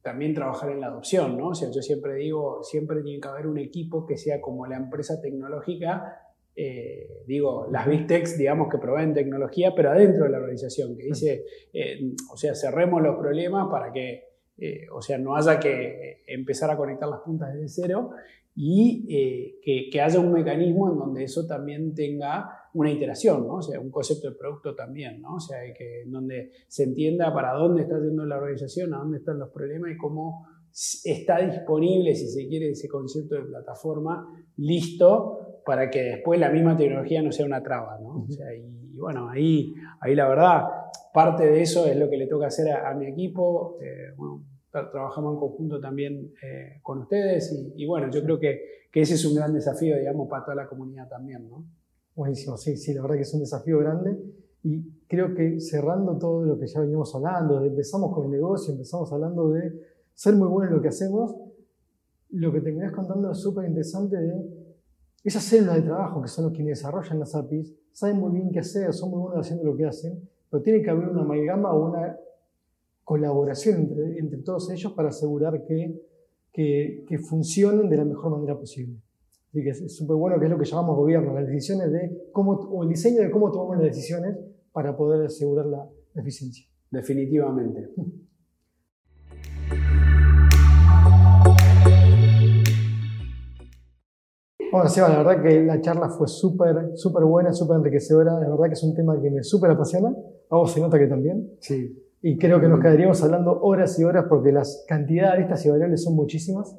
también 0.00 0.32
trabajar 0.32 0.70
en 0.70 0.80
la 0.80 0.86
adopción. 0.86 1.36
¿no? 1.36 1.48
O 1.48 1.54
sea, 1.56 1.72
yo 1.72 1.82
siempre 1.82 2.14
digo, 2.14 2.62
siempre 2.62 3.02
tiene 3.02 3.18
que 3.18 3.28
haber 3.28 3.48
un 3.48 3.58
equipo 3.58 4.06
que 4.06 4.16
sea 4.16 4.40
como 4.40 4.64
la 4.64 4.76
empresa 4.76 5.20
tecnológica 5.20 6.29
eh, 6.62 7.22
digo, 7.26 7.68
las 7.70 7.88
Big 7.88 8.06
Techs, 8.06 8.36
digamos, 8.36 8.68
que 8.68 8.76
proveen 8.76 9.14
tecnología, 9.14 9.72
pero 9.74 9.92
adentro 9.92 10.24
de 10.24 10.30
la 10.30 10.36
organización, 10.36 10.94
que 10.94 11.04
dice, 11.04 11.46
eh, 11.72 12.12
o 12.30 12.36
sea, 12.36 12.54
cerremos 12.54 13.00
los 13.00 13.16
problemas 13.16 13.68
para 13.70 13.90
que, 13.90 14.24
eh, 14.58 14.86
o 14.92 15.00
sea, 15.00 15.16
no 15.16 15.34
haya 15.34 15.58
que 15.58 16.22
empezar 16.26 16.70
a 16.70 16.76
conectar 16.76 17.08
las 17.08 17.20
puntas 17.20 17.54
desde 17.54 17.68
cero 17.68 18.10
y 18.54 19.58
que, 19.64 19.88
que, 19.90 20.00
haya 20.02 20.20
un 20.20 20.32
mecanismo 20.32 20.92
en 20.92 20.98
donde 20.98 21.24
eso 21.24 21.46
también 21.46 21.94
tenga 21.94 22.50
una 22.74 22.90
iteración, 22.90 23.46
¿no? 23.46 23.54
O 23.54 23.62
sea, 23.62 23.80
un 23.80 23.90
concepto 23.90 24.28
de 24.28 24.36
producto 24.36 24.74
también, 24.74 25.22
¿no? 25.22 25.36
O 25.36 25.40
sea, 25.40 25.60
que 25.72 26.02
en 26.02 26.10
donde 26.10 26.50
se 26.68 26.82
entienda 26.82 27.32
para 27.32 27.54
dónde 27.54 27.82
está 27.82 27.98
yendo 27.98 28.26
la 28.26 28.36
organización, 28.36 28.92
a 28.92 28.98
dónde 28.98 29.16
están 29.16 29.38
los 29.38 29.48
problemas 29.48 29.92
y 29.92 29.96
cómo 29.96 30.46
está 31.04 31.38
disponible, 31.38 32.14
si 32.14 32.28
se 32.28 32.46
quiere, 32.46 32.70
ese 32.70 32.86
concepto 32.86 33.36
de 33.36 33.44
plataforma 33.44 34.28
listo 34.56 35.49
para 35.64 35.90
que 35.90 36.02
después 36.02 36.38
la 36.38 36.50
misma 36.50 36.76
tecnología 36.76 37.22
no 37.22 37.32
sea 37.32 37.46
una 37.46 37.62
traba, 37.62 37.98
¿no? 38.00 38.24
O 38.24 38.30
sea, 38.30 38.54
y, 38.54 38.96
bueno, 38.96 39.28
ahí, 39.28 39.74
ahí 40.00 40.14
la 40.14 40.28
verdad, 40.28 40.64
parte 41.12 41.46
de 41.46 41.62
eso 41.62 41.86
es 41.86 41.96
lo 41.96 42.08
que 42.08 42.16
le 42.16 42.26
toca 42.26 42.46
hacer 42.46 42.72
a, 42.72 42.94
mi 42.94 43.06
equipo. 43.06 43.78
Eh, 43.82 44.14
bueno, 44.16 44.44
trabajamos 44.70 45.34
en 45.34 45.40
conjunto 45.40 45.80
también 45.80 46.32
eh, 46.42 46.80
con 46.82 46.98
ustedes 46.98 47.72
y, 47.76 47.86
bueno, 47.86 48.10
yo 48.10 48.22
creo 48.22 48.38
que, 48.38 48.60
que, 48.92 49.00
ese 49.00 49.14
es 49.14 49.24
un 49.24 49.34
gran 49.34 49.52
desafío, 49.52 49.96
digamos, 49.96 50.28
para 50.28 50.44
toda 50.44 50.54
la 50.56 50.68
comunidad 50.68 51.08
también, 51.08 51.48
¿no? 51.48 51.64
Buenísimo, 52.14 52.56
sí, 52.56 52.76
sí, 52.76 52.92
la 52.92 53.02
verdad 53.02 53.16
que 53.16 53.22
es 53.22 53.34
un 53.34 53.40
desafío 53.40 53.78
grande 53.78 54.16
y 54.62 55.06
creo 55.06 55.34
que 55.34 55.58
cerrando 55.60 56.18
todo 56.18 56.44
lo 56.44 56.58
que 56.58 56.66
ya 56.66 56.80
veníamos 56.80 57.14
hablando, 57.14 57.64
empezamos 57.64 58.14
con 58.14 58.26
el 58.26 58.32
negocio, 58.32 58.72
empezamos 58.72 59.10
hablando 59.12 59.50
de 59.50 59.72
ser 60.14 60.34
muy 60.34 60.48
buenos 60.48 60.70
en 60.70 60.76
lo 60.76 60.82
que 60.82 60.88
hacemos, 60.88 61.34
lo 62.30 62.52
que 62.52 62.60
terminás 62.60 62.92
contando 62.92 63.32
es 63.32 63.38
súper 63.38 63.66
interesante 63.66 64.16
de 64.16 64.34
esas 65.22 65.44
células 65.44 65.76
de 65.76 65.82
trabajo, 65.82 66.22
que 66.22 66.28
son 66.28 66.46
los 66.46 66.54
quienes 66.54 66.78
desarrollan 66.78 67.18
las 67.18 67.34
APIs, 67.34 67.74
saben 67.92 68.16
muy 68.16 68.32
bien 68.32 68.50
qué 68.50 68.60
hacer, 68.60 68.92
son 68.92 69.10
muy 69.10 69.20
buenos 69.20 69.46
haciendo 69.46 69.64
lo 69.64 69.76
que 69.76 69.84
hacen, 69.84 70.28
pero 70.50 70.62
tiene 70.62 70.82
que 70.82 70.90
haber 70.90 71.08
una 71.08 71.22
amalgama 71.22 71.72
o 71.72 71.90
una 71.90 72.16
colaboración 73.04 73.80
entre, 73.80 74.18
entre 74.18 74.38
todos 74.38 74.70
ellos 74.70 74.92
para 74.92 75.08
asegurar 75.08 75.64
que, 75.64 76.00
que, 76.52 77.04
que, 77.06 77.18
funcionen 77.18 77.88
de 77.90 77.96
la 77.96 78.04
mejor 78.04 78.30
manera 78.32 78.58
posible. 78.58 78.96
Así 79.48 79.62
que 79.62 79.70
es 79.70 79.96
súper 79.96 80.16
bueno 80.16 80.38
que 80.38 80.46
es 80.46 80.50
lo 80.50 80.58
que 80.58 80.64
llamamos 80.64 80.96
gobierno, 80.96 81.34
las 81.34 81.46
decisiones 81.46 81.90
de 81.90 82.28
cómo, 82.32 82.52
o 82.52 82.84
el 82.84 82.88
diseño 82.88 83.20
de 83.20 83.30
cómo 83.30 83.50
tomamos 83.50 83.76
las 83.76 83.86
decisiones 83.86 84.38
para 84.72 84.96
poder 84.96 85.26
asegurar 85.26 85.66
la 85.66 85.88
eficiencia. 86.14 86.66
Definitivamente. 86.90 87.90
Bueno, 94.72 94.88
Seba, 94.88 95.08
la 95.08 95.22
verdad 95.22 95.42
que 95.42 95.64
la 95.64 95.80
charla 95.80 96.08
fue 96.08 96.28
súper, 96.28 96.92
súper 96.94 97.24
buena, 97.24 97.52
súper 97.52 97.78
enriquecedora. 97.78 98.34
La 98.34 98.48
verdad 98.48 98.66
que 98.66 98.74
es 98.74 98.82
un 98.84 98.94
tema 98.94 99.20
que 99.20 99.30
me 99.30 99.42
súper 99.42 99.72
apasiona. 99.72 100.14
A 100.48 100.56
vos 100.56 100.72
se 100.72 100.80
nota 100.80 100.96
que 100.96 101.08
también. 101.08 101.50
Sí. 101.58 102.00
Y 102.22 102.38
creo 102.38 102.60
que 102.60 102.68
nos 102.68 102.80
quedaríamos 102.80 103.20
hablando 103.24 103.60
horas 103.62 103.98
y 103.98 104.04
horas 104.04 104.26
porque 104.28 104.52
las 104.52 104.84
cantidades 104.86 105.38
de 105.38 105.42
estas 105.42 105.66
y 105.66 105.70
variables 105.70 106.04
son 106.04 106.14
muchísimas. 106.14 106.76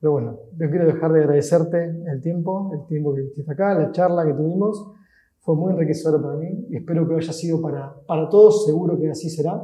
Pero 0.00 0.12
bueno, 0.12 0.40
yo 0.58 0.68
quiero 0.68 0.84
dejar 0.84 1.12
de 1.12 1.20
agradecerte 1.20 1.84
el 1.84 2.20
tiempo, 2.20 2.70
el 2.74 2.86
tiempo 2.86 3.14
que 3.14 3.22
estuviste 3.22 3.52
acá, 3.52 3.74
la 3.78 3.92
charla 3.92 4.26
que 4.26 4.34
tuvimos. 4.34 4.92
Fue 5.40 5.56
muy 5.56 5.72
enriquecedora 5.72 6.22
para 6.22 6.36
mí 6.36 6.66
y 6.68 6.76
espero 6.76 7.08
que 7.08 7.14
haya 7.14 7.32
sido 7.32 7.62
para, 7.62 7.94
para 8.06 8.28
todos. 8.28 8.66
Seguro 8.66 8.98
que 8.98 9.10
así 9.10 9.30
será. 9.30 9.58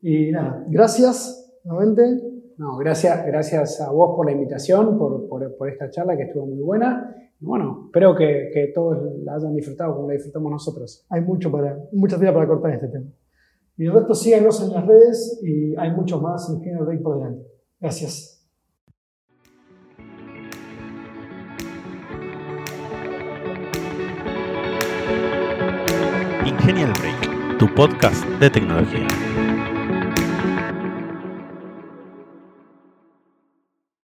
Y 0.00 0.30
nada, 0.30 0.64
gracias 0.68 1.52
nuevamente 1.64 2.37
no, 2.58 2.76
gracias, 2.76 3.24
gracias 3.24 3.80
a 3.80 3.92
vos 3.92 4.16
por 4.16 4.26
la 4.26 4.32
invitación, 4.32 4.98
por, 4.98 5.28
por, 5.28 5.68
esta 5.68 5.90
charla 5.90 6.16
que 6.16 6.24
estuvo 6.24 6.44
muy 6.44 6.60
buena. 6.60 7.14
Y 7.40 7.44
bueno, 7.44 7.84
espero 7.86 8.16
que, 8.16 8.50
que, 8.52 8.72
todos 8.74 8.98
la 9.22 9.36
hayan 9.36 9.54
disfrutado 9.54 9.94
como 9.94 10.08
la 10.08 10.14
disfrutamos 10.14 10.50
nosotros. 10.50 11.06
Hay 11.08 11.20
mucho 11.20 11.52
para, 11.52 11.78
mucha 11.92 12.18
tela 12.18 12.34
para 12.34 12.48
cortar 12.48 12.72
en 12.72 12.76
este 12.76 12.88
tema. 12.88 13.06
Y 13.76 13.86
el 13.86 13.92
resto 13.92 14.12
síganos 14.12 14.60
en 14.60 14.72
las 14.72 14.84
redes 14.84 15.40
y 15.40 15.76
hay 15.76 15.92
muchos 15.92 16.20
más 16.20 16.50
Ingeniero 16.50 16.84
Break 16.84 17.00
por 17.00 17.18
delante. 17.18 17.46
Gracias. 17.80 18.44
Ingenial 26.44 26.92
Break, 26.98 27.58
tu 27.58 27.72
podcast 27.72 28.24
de 28.40 28.50
tecnología. 28.50 29.27